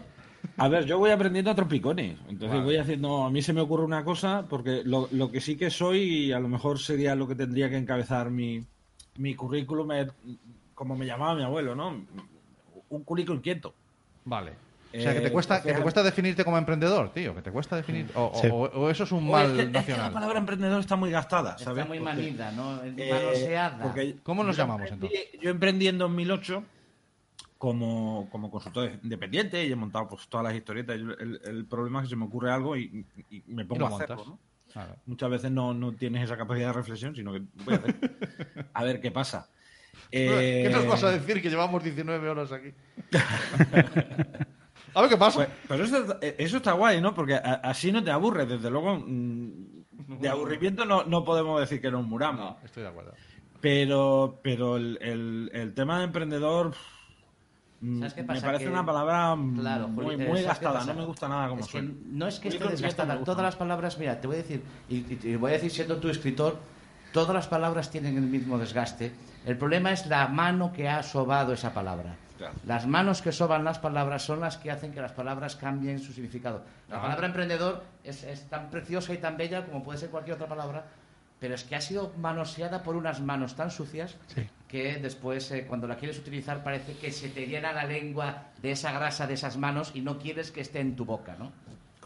A 0.58 0.67
ver, 0.67 0.86
yo 0.86 0.98
voy 0.98 1.12
aprendiendo 1.12 1.52
a 1.52 1.56
tropicones. 1.56 2.17
Entonces 2.28 2.50
Vale. 2.50 2.63
voy 2.63 2.78
haciendo. 2.78 3.26
A 3.26 3.30
mí 3.30 3.41
se 3.41 3.54
me 3.54 3.62
ocurre 3.62 3.84
una 3.84 4.04
cosa, 4.04 4.46
porque 4.50 4.82
lo, 4.84 5.08
lo 5.12 5.32
que 5.32 5.39
sí 5.39 5.56
que 5.56 5.70
soy, 5.70 6.00
y 6.02 6.32
a 6.32 6.39
lo 6.39 6.48
mejor 6.48 6.80
sería 6.80 7.15
lo 7.15 7.28
que 7.28 7.36
tendría 7.36 7.70
que 7.70 7.78
encabezar 7.78 8.32
mi, 8.32 8.65
mi 9.17 9.36
currículum, 9.36 9.89
como 10.74 10.96
me 10.96 11.06
llamaba 11.06 11.36
mi 11.36 11.44
abuelo, 11.44 11.76
¿no? 11.76 12.04
Un 12.89 13.04
currículum 13.04 13.38
inquieto. 13.38 13.74
Vale. 14.26 14.54
O 14.94 15.00
sea, 15.02 15.14
que 15.14 15.22
te 15.22 15.28
Eh, 15.28 15.32
cuesta, 15.32 15.62
que 15.62 15.74
te 15.74 15.82
cuesta 15.82 16.04
definirte 16.04 16.44
como 16.44 16.58
emprendedor, 16.58 17.14
tío, 17.14 17.34
que 17.34 17.42
te 17.42 17.52
cuesta 17.52 17.76
definir... 17.78 18.08
O, 18.16 18.32
Sí. 18.42 18.48
o- 18.52 18.64
o 18.64 18.90
eso 18.90 19.04
es 19.06 19.12
un 19.12 19.30
mal 19.30 19.46
es 19.46 19.52
que- 19.52 19.62
es 19.62 19.68
que 19.68 19.72
la 19.74 19.80
nacional. 19.80 20.14
palabra 20.14 20.40
emprendedor 20.40 20.80
está 20.82 20.96
muy 20.98 21.12
gastada, 21.12 21.58
¿sabes? 21.58 21.80
Está 21.84 21.86
muy 21.88 22.00
manida, 22.00 22.52
¿no? 22.52 22.84
Eh, 22.84 23.10
Manoseada. 23.12 23.80
porque 23.84 24.18
¿Cómo 24.24 24.44
nos 24.44 24.58
yo 24.58 24.64
llamamos, 24.64 24.90
emprendí- 24.90 24.94
entonces? 25.12 25.40
Yo 25.42 25.50
emprendí 25.50 25.88
en 25.88 25.98
2008 25.98 26.64
como, 27.58 28.28
como 28.32 28.50
consultor 28.52 28.92
independiente 29.04 29.64
y 29.66 29.72
he 29.72 29.76
montado 29.76 30.08
pues 30.10 30.28
todas 30.28 30.44
las 30.46 30.56
historietas. 30.56 30.98
Yo- 31.00 31.12
El, 31.18 31.40
el 31.46 31.66
problema 31.66 32.00
es 32.00 32.06
que 32.06 32.10
se 32.10 32.16
me 32.16 32.26
ocurre 32.26 32.52
algo 32.52 32.76
y, 32.76 33.06
y 33.30 33.44
me 33.48 33.62
Y 33.64 33.66
pongo 33.66 33.88
lo 33.88 33.96
a 33.96 33.98
hacerlo. 33.98 34.24
¿no? 34.26 34.40
Claro. 34.74 34.96
Muchas 35.06 35.30
veces 35.30 35.52
no, 35.52 35.74
no 35.74 35.92
tienes 35.94 36.24
esa 36.24 36.38
capacidad 36.38 36.68
de 36.68 36.74
reflexión, 36.74 37.16
sino 37.16 37.32
que 37.34 37.42
voy 37.66 37.74
a 37.76 37.78
hacer. 37.78 37.96
A 38.74 38.84
ver 38.84 39.00
qué 39.02 39.12
pasa. 39.12 39.50
¿Qué 40.10 40.70
nos 40.72 40.84
Eh, 40.84 40.88
vas 40.88 41.04
a 41.04 41.12
decir 41.12 41.42
que 41.42 41.50
llevamos 41.50 41.84
19 41.84 42.30
horas 42.30 42.52
aquí? 42.52 42.74
a 44.94 45.02
ver 45.02 45.10
qué 45.10 45.18
pasa. 45.18 45.38
pues- 45.46 45.50
pero 45.68 45.84
eso, 45.86 46.18
eso 46.22 46.58
está 46.58 46.74
guay, 46.74 47.02
¿no? 47.02 47.14
Porque 47.14 47.36
a- 47.36 47.62
así 47.64 47.92
no 47.92 48.04
te 48.04 48.12
aburres. 48.12 48.48
Desde 48.48 48.70
luego, 48.70 48.98
mm, 48.98 50.20
de 50.20 50.30
aburrimiento 50.30 50.86
no, 50.86 51.04
no 51.04 51.24
podemos 51.24 51.60
decir 51.60 51.82
que 51.82 51.92
nos 51.92 52.06
muramos. 52.06 52.56
Estoy 52.64 52.84
de 52.84 52.90
acuerdo. 52.90 53.14
Pero, 53.62 54.40
pero 54.44 54.78
el, 54.78 54.98
el- 55.02 55.52
el 55.54 55.74
tema 55.74 56.00
de 56.00 56.06
emprendedor 56.06 56.74
mm, 57.80 58.00
¿Sabes 58.00 58.14
qué 58.16 58.24
me 58.24 58.42
parece 58.42 58.66
Que- 58.66 58.72
una 58.72 58.86
palabra 58.86 59.36
mm, 59.36 59.60
Claro, 59.60 59.88
muy, 59.88 60.16
eh, 60.16 60.18
muy 60.18 60.42
¿sabes 60.42 60.60
qué 60.60 60.66
gastada. 60.66 60.86
No 60.94 61.00
me 61.00 61.06
gusta 61.06 61.28
nada 61.30 61.48
como 61.50 61.62
Es 61.62 61.68
que 61.68 61.72
suena. 61.74 61.92
no 62.08 62.28
es 62.28 62.40
que 62.40 62.48
esté 62.50 62.68
desgastada. 62.68 63.24
Todas 63.24 63.44
las 63.44 63.56
palabras, 63.56 63.98
mira, 64.00 64.20
te 64.20 64.28
voy 64.28 64.38
a 64.38 64.40
decir, 64.40 64.64
y, 64.90 64.96
y- 64.98 65.20
y 65.24 65.36
voy 65.36 65.52
a 65.52 65.54
decir 65.54 65.70
siendo 65.72 65.98
tu 65.98 66.10
escritor, 66.10 66.58
todas 67.14 67.34
las 67.36 67.48
palabras 67.48 67.90
tienen 67.92 68.18
el 68.18 68.24
mismo 68.24 68.58
desgaste. 68.58 69.12
El 69.46 69.58
problema 69.58 69.92
es 69.92 70.06
la 70.08 70.28
mano 70.28 70.72
que 70.74 70.90
ha 70.90 71.02
sobado 71.04 71.54
esa 71.54 71.74
palabra. 71.74 72.16
Claro. 72.42 72.56
Las 72.66 72.88
manos 72.88 73.22
que 73.22 73.32
soban 73.32 73.64
las 73.64 73.78
palabras 73.78 74.24
son 74.24 74.40
las 74.40 74.58
que 74.58 74.72
hacen 74.72 74.92
que 74.92 75.00
las 75.00 75.12
palabras 75.12 75.56
cambien 75.56 76.00
su 76.00 76.12
significado. 76.12 76.64
La 76.90 76.98
Ah. 76.98 77.02
palabra 77.04 77.28
emprendedor 77.28 77.84
es, 78.04 78.24
es 78.24 78.50
tan 78.50 78.70
preciosa 78.72 79.14
y 79.14 79.18
tan 79.18 79.38
bella 79.38 79.64
como 79.66 79.84
puede 79.84 80.00
ser 80.00 80.10
cualquier 80.10 80.36
otra 80.38 80.48
palabra, 80.48 80.86
pero 81.40 81.54
es 81.56 81.64
que 81.64 81.76
ha 81.76 81.82
sido 81.82 82.14
manoseada 82.18 82.82
por 82.84 82.96
unas 82.96 83.22
manos 83.22 83.56
tan 83.56 83.70
sucias 83.72 84.16
que 84.68 84.98
después, 84.98 85.52
eh, 85.52 85.66
cuando 85.68 85.88
la 85.88 85.96
quieres 85.98 86.18
utilizar, 86.18 86.64
parece 86.64 86.94
que 86.98 87.12
se 87.12 87.30
te 87.30 87.46
llena 87.46 87.74
la 87.74 87.84
lengua 87.86 88.46
de 88.62 88.72
esa 88.72 88.92
grasa 88.92 89.28
de 89.28 89.36
esas 89.36 89.58
manos 89.58 89.92
y 89.94 90.02
no 90.02 90.18
quieres 90.18 90.52
que 90.52 90.62
esté 90.62 90.80
en 90.80 90.96
tu 90.96 91.06
boca, 91.06 91.36
¿no? 91.38 91.52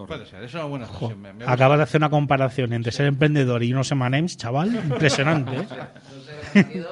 Puede 0.06 0.26
ser, 0.26 0.43
es 0.43 0.54
una 0.54 0.65
buena 0.65 0.86
Jo, 0.88 1.10
me- 1.12 1.32
me 1.32 1.32
gusta. 1.45 1.54
acabas 1.54 1.78
de 1.78 1.84
hacer 1.84 2.00
una 2.02 2.10
comparación 2.10 2.74
entre 2.74 2.91
ser 2.91 3.06
emprendedor 3.06 3.63
y 3.63 3.71
unos 3.71 3.89
emanems, 3.93 4.36
chaval. 4.36 4.76
Impresionante. 4.76 5.56
¿eh? 5.56 5.67
No 6.54 6.62
sé 6.62 6.86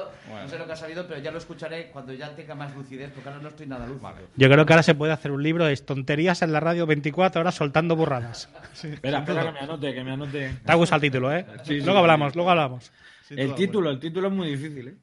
no 0.44 0.50
sé 0.50 0.58
lo 0.58 0.66
que 0.66 0.74
ha 0.74 0.76
salido, 0.76 1.08
pero 1.08 1.20
ya 1.22 1.32
lo 1.32 1.38
escucharé 1.38 1.90
cuando 1.92 2.14
ya 2.14 2.36
tenga 2.36 2.56
más 2.56 2.76
lucidez, 2.76 3.12
porque 3.14 3.30
ahora 3.30 3.42
no 3.42 3.50
estoy 3.50 3.68
nada 3.68 3.88
lúcido. 3.88 4.14
Yo 4.36 4.50
creo 4.50 4.66
que 4.66 4.74
ahora 4.74 4.84
se 4.84 4.96
puede 4.96 5.14
hacer 5.14 5.32
un 5.32 5.42
libro 5.42 5.66
de 5.66 5.76
tonterías 5.78 6.42
en 6.42 6.52
la 6.52 6.60
radio 6.60 6.86
24 6.86 7.42
horas 7.42 7.56
soltando 7.56 7.96
burradas. 7.96 8.50
Espera, 8.84 9.20
espera 9.20 9.46
que 9.46 9.52
me 9.52 9.60
anote, 9.60 9.94
que 9.94 10.04
me 10.04 10.12
anote. 10.12 10.54
Te 10.66 10.72
ha 10.72 10.76
gustado 10.76 10.98
el 10.98 11.12
título, 11.12 11.34
¿eh? 11.34 11.46
Sí, 11.64 11.80
sí, 11.80 11.82
luego 11.82 11.94
sí. 11.94 12.00
hablamos, 12.00 12.36
luego 12.36 12.50
hablamos. 12.52 12.92
El 13.30 13.56
título, 13.56 13.90
el 13.90 14.00
título 14.00 14.28
es 14.28 14.34
muy 14.34 14.50
difícil, 14.50 14.88
¿eh? 14.90 14.98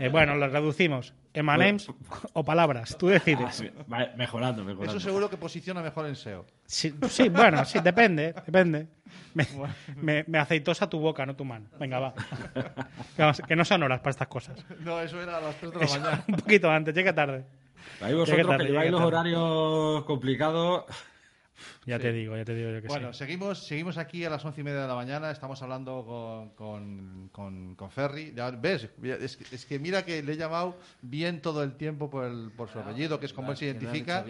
Eh, 0.00 0.08
bueno, 0.08 0.34
lo 0.36 0.48
reducimos. 0.48 1.14
Emanems 1.34 1.88
o 2.34 2.44
palabras, 2.44 2.96
tú 2.98 3.08
decides. 3.08 3.62
Va 3.92 4.08
mejorando, 4.16 4.64
mejorando. 4.64 4.92
Eso 4.96 5.00
seguro 5.00 5.30
que 5.30 5.36
posiciona 5.36 5.80
mejor 5.82 6.06
en 6.06 6.16
SEO. 6.16 6.44
Sí, 6.66 6.94
sí, 7.08 7.28
bueno, 7.28 7.64
sí, 7.64 7.80
depende, 7.80 8.32
depende. 8.46 8.86
Me, 9.34 9.46
me- 9.96 10.24
me 10.26 10.38
aceitosa 10.38 10.88
tu 10.88 10.98
boca, 11.00 11.24
no 11.24 11.34
tu 11.36 11.44
mano. 11.44 11.66
Venga, 11.78 11.98
va. 12.00 12.14
Vamos, 13.16 13.40
que 13.46 13.56
no 13.56 13.64
son 13.64 13.82
horas 13.82 14.00
para 14.00 14.10
estas 14.10 14.28
cosas. 14.28 14.64
No, 14.80 15.00
eso 15.00 15.20
era 15.22 15.38
a 15.38 15.40
las 15.40 15.54
3 15.56 15.72
de 15.72 15.78
la 15.78 15.84
Eso, 15.84 16.00
mañana. 16.00 16.24
un 16.28 16.34
poquito 16.36 16.70
antes, 16.70 16.94
llega 16.94 17.14
tarde. 17.14 17.44
Ahí 18.00 18.14
vosotros 18.14 18.46
tarde, 18.46 18.64
que 18.66 18.70
lleváis 18.72 18.90
los 18.90 19.00
horarios 19.00 20.04
complicados. 20.04 20.84
Ya 21.86 21.98
te 21.98 22.12
digo, 22.12 22.36
ya 22.36 22.44
te 22.44 22.54
digo 22.54 22.70
yo 22.70 22.80
que 22.82 22.88
Bueno, 22.88 23.12
sí. 23.12 23.18
seguimos, 23.20 23.58
seguimos 23.66 23.98
aquí 23.98 24.24
a 24.24 24.30
las 24.30 24.44
once 24.44 24.60
y 24.60 24.64
media 24.64 24.82
de 24.82 24.88
la 24.88 24.94
mañana. 24.94 25.30
Estamos 25.30 25.60
hablando 25.62 26.04
con, 26.06 26.50
con, 26.50 27.28
con, 27.32 27.74
con 27.74 27.90
Ferry. 27.90 28.32
Ya 28.34 28.50
ves, 28.50 28.88
es, 29.02 29.36
que- 29.36 29.54
es 29.54 29.66
que 29.66 29.78
mira 29.78 30.04
que 30.04 30.22
le 30.22 30.32
he 30.32 30.36
llamado 30.36 30.76
bien 31.02 31.40
todo 31.42 31.62
el 31.62 31.74
tiempo 31.74 32.08
por, 32.10 32.24
el- 32.24 32.50
por 32.56 32.68
su 32.68 32.78
apellido, 32.78 33.18
que 33.20 33.26
es 33.26 33.32
como 33.32 33.50
él 33.52 33.56
se 33.56 33.66
identifica, 33.66 34.24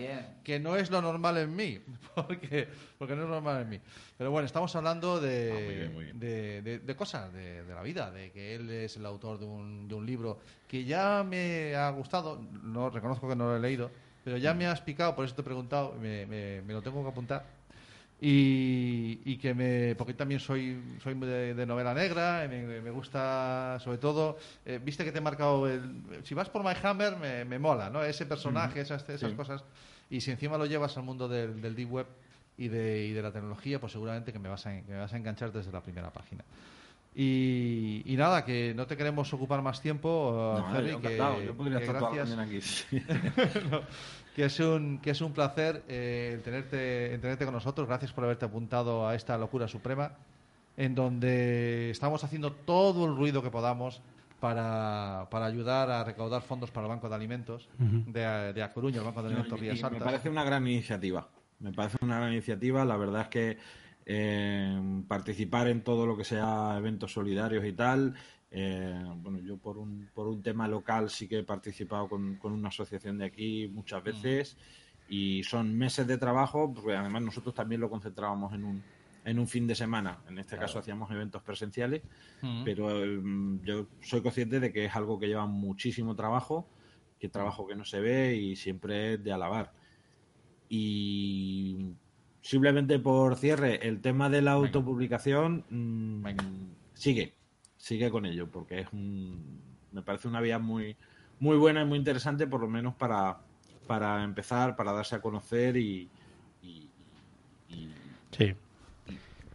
que 0.44 0.58
no 0.58 0.76
es 0.76 0.90
lo 0.90 1.00
normal 1.02 1.36
en 1.38 1.54
mí. 1.54 1.78
Porque, 2.14 2.68
porque 2.98 3.16
no 3.16 3.22
es 3.22 3.28
normal 3.28 3.62
en 3.62 3.68
mí. 3.70 3.80
Pero 4.18 4.30
bueno, 4.30 4.44
estamos 4.46 4.74
hablando 4.76 5.18
de, 5.20 5.50
Ah, 5.50 5.64
muy 5.64 5.74
bien, 5.74 5.92
muy 5.94 6.04
bien. 6.04 6.20
de, 6.20 6.62
de- 6.62 6.78
de 6.78 6.96
cosas 6.96 7.32
de, 7.32 7.64
de 7.64 7.74
la 7.74 7.82
vida, 7.82 8.10
de 8.10 8.30
que 8.30 8.54
él 8.54 8.68
es 8.70 8.96
el 8.96 9.06
autor 9.06 9.38
de 9.38 9.46
un, 9.46 9.88
de 9.88 9.94
un 9.94 10.04
libro 10.06 10.38
que 10.68 10.84
ya 10.84 11.24
me 11.26 11.74
ha 11.74 11.88
gustado. 11.90 12.40
No 12.62 12.90
reconozco 12.90 13.28
que 13.28 13.34
no 13.36 13.46
lo 13.46 13.56
he 13.56 13.60
leído, 13.60 13.90
pero 14.24 14.36
ya 14.36 14.54
me 14.54 14.66
has 14.66 14.80
picado, 14.80 15.14
por 15.16 15.24
eso 15.24 15.34
te 15.34 15.40
he 15.40 15.44
preguntado, 15.44 15.94
me, 16.00 16.26
me- 16.26 16.62
me 16.62 16.72
lo 16.72 16.82
tengo 16.82 17.02
que 17.02 17.10
apuntar. 17.10 17.44
Y, 18.24 19.20
y 19.24 19.36
que 19.36 19.52
me 19.52 19.96
porque 19.96 20.14
también 20.14 20.38
soy 20.38 20.80
soy 21.02 21.14
de, 21.14 21.54
de 21.54 21.66
novela 21.66 21.92
negra 21.92 22.46
me, 22.48 22.80
me 22.80 22.90
gusta 22.92 23.78
sobre 23.80 23.98
todo 23.98 24.36
eh, 24.64 24.78
viste 24.80 25.04
que 25.04 25.10
te 25.10 25.18
he 25.18 25.20
marcado 25.20 25.66
el 25.68 26.04
si 26.22 26.32
vas 26.32 26.48
por 26.48 26.62
My 26.62 26.70
Hammer 26.84 27.16
me, 27.16 27.44
me 27.44 27.58
mola 27.58 27.90
no 27.90 28.04
ese 28.04 28.24
personaje 28.24 28.80
esas 28.80 29.08
esas 29.08 29.30
Sí. 29.30 29.36
cosas 29.36 29.64
y 30.08 30.20
si 30.20 30.30
encima 30.30 30.56
lo 30.56 30.66
llevas 30.66 30.96
al 30.96 31.02
mundo 31.02 31.26
del, 31.26 31.60
del 31.60 31.74
deep 31.74 31.90
web 31.90 32.06
y 32.56 32.68
de, 32.68 33.06
y 33.06 33.12
de 33.12 33.22
la 33.22 33.32
tecnología 33.32 33.80
pues 33.80 33.90
seguramente 33.90 34.32
que 34.32 34.38
me 34.38 34.48
vas 34.48 34.64
a, 34.66 34.70
que 34.70 34.92
me 34.92 34.98
vas 34.98 35.12
a 35.12 35.16
enganchar 35.16 35.50
desde 35.50 35.72
la 35.72 35.82
primera 35.82 36.12
página 36.12 36.44
y, 37.14 38.02
y 38.06 38.16
nada 38.16 38.44
que 38.44 38.72
no 38.74 38.86
te 38.86 38.96
queremos 38.96 39.32
ocupar 39.34 39.60
más 39.62 39.80
tiempo 39.82 40.56
No, 40.58 40.72
Ferry, 40.72 40.90
yo 40.92 41.00
que, 41.00 41.16
yo 41.46 41.54
podría 41.54 41.78
que 41.78 41.84
estar 41.84 42.00
gracias 42.00 42.38
aquí. 42.38 42.60
sí. 42.60 43.02
no, 43.70 43.80
que 44.34 44.44
es 44.46 44.60
un 44.60 44.98
que 44.98 45.10
es 45.10 45.20
un 45.20 45.32
placer 45.32 45.82
eh, 45.88 46.40
tenerte 46.42 47.18
tenerte 47.18 47.44
con 47.44 47.52
nosotros 47.54 47.86
gracias 47.86 48.12
por 48.12 48.24
haberte 48.24 48.46
apuntado 48.46 49.06
a 49.06 49.14
esta 49.14 49.36
locura 49.36 49.68
suprema 49.68 50.12
en 50.78 50.94
donde 50.94 51.90
estamos 51.90 52.24
haciendo 52.24 52.52
todo 52.52 53.04
el 53.04 53.14
ruido 53.14 53.42
que 53.42 53.50
podamos 53.50 54.00
para, 54.40 55.28
para 55.30 55.44
ayudar 55.46 55.90
a 55.90 56.02
recaudar 56.02 56.40
fondos 56.42 56.70
para 56.70 56.86
el 56.86 56.90
Banco 56.90 57.08
de 57.10 57.14
Alimentos 57.14 57.68
de, 57.78 58.52
de 58.54 58.62
A 58.62 58.72
Coruña, 58.72 58.98
el 58.98 59.04
Banco 59.04 59.22
de 59.22 59.28
Alimentos 59.28 59.60
Y- 59.60 59.66
y 59.66 59.70
Rías 59.70 59.92
me 59.92 60.00
parece 60.00 60.30
una 60.30 60.42
gran 60.44 60.66
iniciativa. 60.66 61.28
Me 61.60 61.72
parece 61.72 61.98
una 62.00 62.16
gran 62.18 62.32
iniciativa. 62.32 62.84
La 62.84 62.96
verdad 62.96 63.20
es 63.22 63.28
que 63.28 63.58
eh, 64.06 65.02
participar 65.08 65.68
en 65.68 65.82
todo 65.82 66.06
lo 66.06 66.16
que 66.16 66.24
sea 66.24 66.74
eventos 66.78 67.12
solidarios 67.12 67.64
y 67.64 67.72
tal. 67.72 68.14
eh, 68.50 69.02
bueno, 69.16 69.38
yo 69.40 69.56
por 69.56 69.78
un, 69.78 70.08
por 70.14 70.26
un 70.28 70.42
tema 70.42 70.68
local 70.68 71.08
sí 71.08 71.26
que 71.26 71.38
he 71.38 71.42
participado 71.44 72.08
con, 72.08 72.36
con 72.36 72.52
una 72.52 72.68
asociación 72.68 73.16
de 73.18 73.24
aquí 73.24 73.68
muchas 73.72 74.02
veces 74.04 74.56
y 75.08 75.42
son 75.42 75.76
meses 75.76 76.06
de 76.06 76.18
trabajo, 76.18 76.72
porque 76.74 76.94
además 76.94 77.22
nosotros 77.22 77.54
también 77.54 77.80
lo 77.80 77.88
concentrábamos 77.90 78.52
en 78.52 78.64
un, 78.64 78.82
en 79.24 79.38
un 79.38 79.46
fin 79.48 79.66
de 79.66 79.74
semana. 79.74 80.18
En 80.28 80.38
este 80.38 80.56
caso 80.58 80.78
hacíamos 80.78 81.10
eventos 81.10 81.42
presenciales, 81.42 82.02
pero 82.64 83.04
eh, 83.04 83.20
yo 83.62 83.86
soy 84.02 84.20
consciente 84.20 84.60
de 84.60 84.72
que 84.72 84.84
es 84.86 84.94
algo 84.96 85.18
que 85.18 85.28
lleva 85.28 85.46
muchísimo 85.46 86.14
trabajo, 86.14 86.68
que 87.18 87.28
trabajo 87.28 87.66
que 87.66 87.74
no 87.74 87.84
se 87.84 88.00
ve 88.00 88.36
y 88.36 88.56
siempre 88.56 89.14
es 89.14 89.24
de 89.24 89.32
alabar. 89.32 89.72
Y 90.68 91.94
simplemente 92.42 92.98
por 92.98 93.36
cierre, 93.36 93.86
el 93.86 94.00
tema 94.00 94.28
de 94.28 94.42
la 94.42 94.52
autopublicación 94.52 95.64
mm, 95.70 96.26
sigue, 96.92 97.32
sigue 97.76 98.10
con 98.10 98.26
ello, 98.26 98.50
porque 98.50 98.80
es 98.80 98.88
un, 98.92 99.60
me 99.92 100.02
parece 100.02 100.28
una 100.28 100.40
vía 100.40 100.58
muy, 100.58 100.96
muy 101.38 101.56
buena 101.56 101.82
y 101.82 101.86
muy 101.86 101.98
interesante, 101.98 102.46
por 102.46 102.60
lo 102.60 102.68
menos 102.68 102.94
para, 102.94 103.38
para 103.86 104.22
empezar, 104.24 104.76
para 104.76 104.92
darse 104.92 105.14
a 105.16 105.20
conocer 105.22 105.76
y, 105.76 106.08
y- 106.62 106.88
y- 107.68 107.88
Sí. 108.32 108.54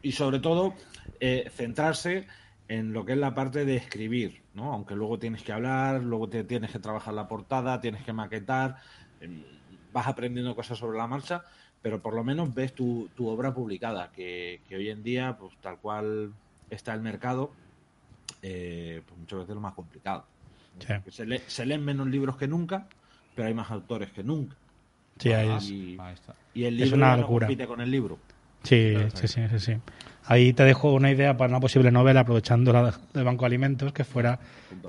y 0.01 0.11
sobre 0.11 0.39
todo 0.39 0.75
eh, 1.19 1.49
centrarse 1.51 2.27
en 2.67 2.93
lo 2.93 3.05
que 3.05 3.13
es 3.13 3.17
la 3.17 3.33
parte 3.33 3.65
de 3.65 3.75
escribir, 3.75 4.43
¿no? 4.53 4.73
Aunque 4.73 4.95
luego 4.95 5.17
tienes 5.19 5.41
que 5.41 5.51
hablar, 5.53 6.03
luego 6.03 6.29
te 6.29 6.43
tienes 6.43 6.71
que 6.71 6.79
trabajar 6.79 7.13
la 7.13 7.27
portada, 7.27 7.79
tienes 7.81 8.03
que 8.03 8.13
maquetar, 8.13 8.75
em, 9.19 9.43
vas 9.91 10.07
aprendiendo 10.07 10.55
cosas 10.55 10.77
sobre 10.77 10.97
la 10.97 11.07
marcha, 11.07 11.43
pero 11.81 11.99
por 12.01 12.13
lo 12.13 12.23
menos 12.23 12.53
ves 12.53 12.73
tu, 12.73 13.09
tu 13.15 13.27
obra 13.27 13.53
publicada, 13.53 14.11
que, 14.11 14.61
que 14.67 14.75
hoy 14.75 14.89
en 14.89 15.03
día, 15.03 15.37
pues 15.39 15.53
tal 15.61 15.77
cual 15.79 16.31
está 16.69 16.93
el 16.93 17.01
mercado, 17.01 17.51
eh, 18.41 19.01
pues 19.05 19.19
muchas 19.19 19.39
veces 19.39 19.49
es 19.49 19.55
lo 19.55 19.61
más 19.61 19.73
complicado. 19.73 20.25
Sí. 20.79 20.93
Se, 21.11 21.25
lee- 21.25 21.41
se 21.47 21.65
leen 21.65 21.83
menos 21.83 22.07
libros 22.07 22.37
que 22.37 22.47
nunca, 22.47 22.87
pero 23.35 23.47
hay 23.47 23.53
más 23.53 23.71
autores 23.71 24.11
que 24.11 24.23
nunca. 24.23 24.55
Sí, 25.19 25.31
ahí 25.31 25.49
Ah, 25.49 25.57
es. 25.57 25.69
Y, 25.69 25.97
ahí 25.99 26.13
está. 26.13 26.35
y 26.53 26.63
el 26.65 26.75
Es 26.75 26.81
libro 26.81 26.97
una 26.97 27.07
ya 27.07 27.15
no 27.15 27.21
locura. 27.21 27.47
compite 27.47 27.67
con 27.67 27.81
el 27.81 27.89
libro. 27.91 28.17
Sí, 28.63 28.95
sí, 29.15 29.27
sí, 29.27 29.41
sí, 29.49 29.59
sí. 29.59 29.77
Ahí 30.25 30.51
te 30.51 30.63
dejo 30.63 30.93
una 30.93 31.09
idea 31.09 31.37
para 31.37 31.49
una 31.49 31.59
posible 31.61 31.89
novela, 31.89 32.21
aprovechando 32.21 32.73
la 32.73 32.93
del 33.13 33.23
Banco 33.23 33.43
de 33.43 33.47
Alimentos, 33.47 33.93
que 33.93 34.03
fuera 34.03 34.39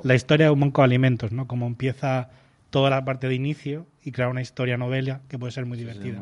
la 0.03 0.14
historia 0.14 0.46
de 0.46 0.53
un 0.53 0.61
banco 0.61 0.81
de 0.83 0.87
alimentos, 0.87 1.31
¿no? 1.33 1.46
Cómo 1.46 1.66
empieza 1.66 2.29
toda 2.70 2.90
la 2.90 3.05
parte 3.05 3.29
de 3.29 3.35
inicio 3.37 3.87
y 4.05 4.11
crear 4.11 4.31
una 4.31 4.42
historia 4.42 4.77
novela 4.77 5.20
que 5.29 5.38
puede 5.38 5.53
ser 5.53 5.64
muy 5.64 5.79
divertida. 5.79 6.20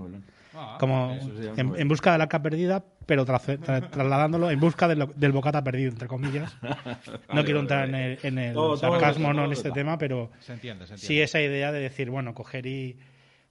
Ah, 0.59 0.77
Como 0.81 1.13
en, 1.57 1.75
en 1.77 1.89
busca 1.89 2.13
de 2.13 2.19
la 2.19 2.25
arca 2.25 2.41
perdida, 2.43 2.83
pero 3.05 3.27
tra- 3.27 3.41
tra- 3.59 3.91
trasladándolo 3.91 4.51
en 4.51 4.59
busca 4.59 4.89
del, 4.89 5.07
del 5.15 5.33
bocata 5.33 5.63
perdido, 5.63 5.91
entre 5.93 6.09
comillas. 6.09 6.57
No 7.33 7.45
quiero 7.45 7.61
entrar 7.61 7.89
en 7.89 7.95
el, 7.95 8.19
en 8.23 8.39
el 8.39 8.55
Todo- 8.55 8.79
todo 8.79 8.93
sarcasmo 8.93 9.25
está, 9.29 9.33
no 9.35 9.41
en 9.45 9.45
todo 9.47 9.53
este 9.53 9.71
tema, 9.73 9.99
pero 9.99 10.31
se 10.41 10.55
entiende 10.55 10.87
se 10.87 10.95
entiende. 10.95 11.07
sí 11.15 11.21
esa 11.21 11.41
idea 11.41 11.73
de 11.73 11.81
decir, 11.81 12.11
bueno, 12.11 12.35
coger 12.35 12.67
y 12.67 12.97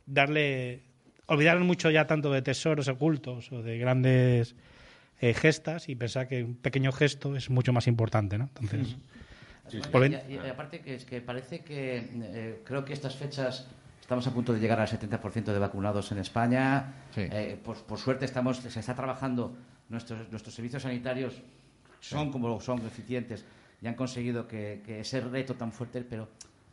darle, 0.05 0.83
olvidar 1.27 1.59
mucho 1.59 1.89
ya 1.91 2.07
tanto 2.07 2.31
de 2.31 2.41
tesoros 2.41 2.87
ocultos 2.87 3.51
o 3.51 3.61
de 3.61 3.77
grandes 3.77 4.55
eh, 5.19 5.33
gestas 5.33 5.89
y 5.89 5.95
pensar 5.95 6.27
que 6.27 6.43
un 6.43 6.55
pequeño 6.55 6.91
gesto 6.91 7.35
es 7.35 7.49
mucho 7.49 7.71
más 7.73 7.87
importante, 7.87 8.37
¿no? 8.37 8.45
Entonces, 8.59 8.97
Por 9.91 10.05
Y, 10.05 10.09
ven- 10.09 10.21
y- 10.29 10.33
y 10.33 10.37
aparte 10.49 10.79
que 10.81 10.95
es 10.95 11.05
que 11.05 11.21
parece 11.21 11.59
que 11.61 11.97
eh, 11.97 12.61
creo 12.65 12.85
que 12.85 12.93
estas 12.93 13.15
fechas 13.15 13.67
estamos 14.05 14.27
a 14.27 14.31
punto 14.31 14.53
de 14.53 14.59
llegar 14.59 14.79
al 14.79 14.87
70% 14.87 15.45
de 15.45 15.57
vacunados 15.57 16.11
en 16.11 16.19
España. 16.19 16.93
Sí. 17.09 17.21
Eh, 17.21 17.59
por, 17.63 17.75
por 17.89 17.97
suerte 17.97 18.25
estamos 18.25 18.57
se 18.57 18.79
está 18.79 18.93
trabajando 18.93 19.51
nuestros 19.89 20.29
nuestros 20.29 20.53
servicios 20.53 20.83
sanitarios 20.83 21.41
son 22.01 22.31
como 22.31 22.61
son 22.61 22.85
eficientes 22.85 23.45
y 23.81 23.87
han 23.87 23.95
conseguido 23.95 24.47
que, 24.47 24.83
que 24.85 24.99
ese 24.99 25.21
reto 25.21 25.55
tan 25.55 25.71
fuerte, 25.71 26.05
pero 26.07 26.27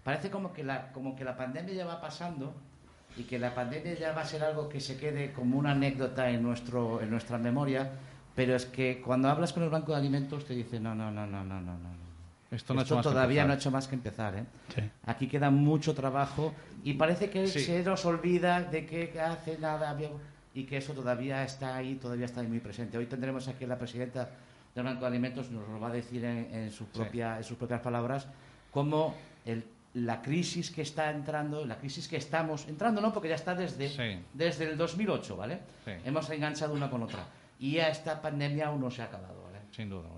parece 0.05 0.31
como 0.31 0.53
que 0.53 0.63
la 0.63 0.93
como 0.93 1.17
que 1.17 1.25
la 1.25 1.35
pandemia 1.35 1.73
ya 1.73 1.87
va 1.87 2.03
pasando 2.03 2.53
y 3.17 3.23
que 3.23 3.39
la 3.39 3.55
pandemia 3.55 3.95
ya 3.95 4.13
va 4.13 4.21
a 4.21 4.27
ser 4.27 4.45
algo 4.45 4.69
que 4.69 4.81
se 4.81 4.99
quede 4.99 5.33
como 5.33 5.59
una 5.59 5.71
anécdota 5.71 6.29
en 6.29 6.43
nuestro 6.43 7.01
en 7.01 7.09
nuestra 7.09 7.39
memoria, 7.39 7.93
pero 8.37 8.55
es 8.55 8.67
que 8.67 9.01
cuando 9.01 9.31
hablas 9.31 9.55
con 9.55 9.63
el 9.63 9.71
Banco 9.71 9.93
de 9.93 9.99
Alimentos 9.99 10.45
te 10.45 10.53
dicen 10.53 10.83
no 10.83 10.95
no 10.95 11.11
no 11.11 11.27
no 11.27 11.43
no 11.43 11.63
no 11.63 11.79
no 11.79 12.12
esto 12.53 12.75
no 12.75 12.83
esto 12.83 13.01
todavía 13.01 13.45
no 13.45 13.53
ha 13.53 13.57
hecho 13.57 13.71
más 13.71 13.89
que 13.89 13.95
empezar. 13.95 14.37
¿eh? 14.37 14.45
sí. 14.75 14.83
Aquí 15.07 15.27
queda 15.27 15.51
mucho 15.51 15.95
trabajo 15.95 16.55
y 16.85 16.95
parece 16.95 17.31
que 17.31 17.47
Sí. 17.47 17.61
se 17.61 17.83
nos 17.83 18.05
olvida 18.05 18.63
de 18.63 18.87
que 18.87 19.21
hace 19.21 19.59
nada 19.59 19.97
y 20.55 20.65
que 20.65 20.77
eso 20.77 20.93
todavía 20.93 21.43
está 21.45 21.77
ahí, 21.77 21.95
todavía 21.97 22.27
está 22.27 22.41
ahí 22.43 22.47
muy 22.47 22.61
presente. 22.61 22.99
Hoy 22.99 23.07
tendremos 23.07 23.49
aquí 23.49 23.65
a 23.65 23.69
la 23.69 23.79
presidenta 23.79 24.29
del 24.75 24.85
Banco 24.85 25.01
de 25.03 25.07
Alimentos, 25.07 25.51
nos 25.51 25.69
lo 25.69 25.81
va 25.81 25.89
a 25.89 25.93
decir 25.93 26.25
en, 26.25 26.49
en 26.55 26.71
su 26.71 26.87
propia, 26.87 27.39
en 27.39 27.45
sus 27.45 27.57
propias 27.57 27.81
palabras, 27.81 28.27
cómo 28.71 29.15
el- 29.45 29.65
la 29.95 30.23
crisis 30.23 30.71
que 30.71 30.81
está 30.83 31.11
entrando, 31.11 31.67
la 31.67 31.77
crisis 31.77 32.09
que 32.09 32.17
estamos 32.17 32.67
entrando, 32.67 33.03
no, 33.03 33.13
porque 33.13 33.29
ya 33.29 33.35
está 33.35 33.55
desde, 33.55 33.91
Sí. 33.91 34.25
desde 34.33 34.71
el 34.71 34.79
2008, 34.79 35.37
¿vale? 35.37 35.61
Sí. 35.85 35.91
Hemos 36.07 36.31
enganchado 36.31 36.73
una 36.73 36.89
con 36.89 37.03
otra. 37.03 37.27
Y 37.59 37.73
ya 37.73 37.89
esta 37.89 38.21
pandemia 38.23 38.69
aún 38.69 38.81
no 38.81 38.91
se 38.91 39.03
ha 39.03 39.05
acabado, 39.07 39.43
¿vale? 39.45 39.59
Sin 39.71 39.91
duda. 39.91 40.09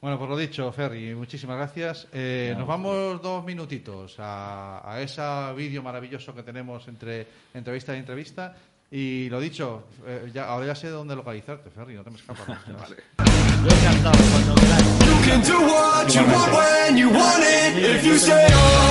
Bueno, 0.00 0.16
bueno 0.16 0.18
pues 0.18 0.30
lo 0.30 0.36
dicho, 0.36 0.72
Ferry, 0.72 1.14
muchísimas 1.14 1.56
gracias. 1.58 2.08
Eh, 2.12 2.54
nos 2.56 2.66
vamos 2.66 3.20
dos 3.20 3.44
minutitos 3.44 4.16
a, 4.18 4.80
a 4.84 5.00
ese 5.00 5.20
vídeo 5.54 5.82
maravilloso 5.82 6.34
que 6.34 6.42
tenemos 6.42 6.88
entre 6.88 7.26
entrevista 7.52 7.94
y 7.94 7.98
entrevista. 7.98 8.56
Y 8.92 9.28
lo 9.28 9.38
dicho, 9.38 9.84
eh, 10.06 10.30
ya, 10.34 10.46
ahora 10.46 10.66
ya 10.66 10.74
sé 10.74 10.88
dónde 10.88 11.14
localizarte, 11.14 11.70
Ferry, 11.70 11.94
no 11.94 12.02
te 12.02 12.10
me 12.10 12.16
escapas. 12.16 12.48
You 15.06 15.14
can 15.26 15.42
do 15.42 15.60
what 15.60 16.08
you 16.08 16.22
want 16.22 16.52
when 16.54 16.96
you 16.96 17.08
want 17.10 17.44
it 17.44 17.76
if 17.76 18.04
you 18.04 18.16
stay 18.16 18.46
on. 18.52 18.90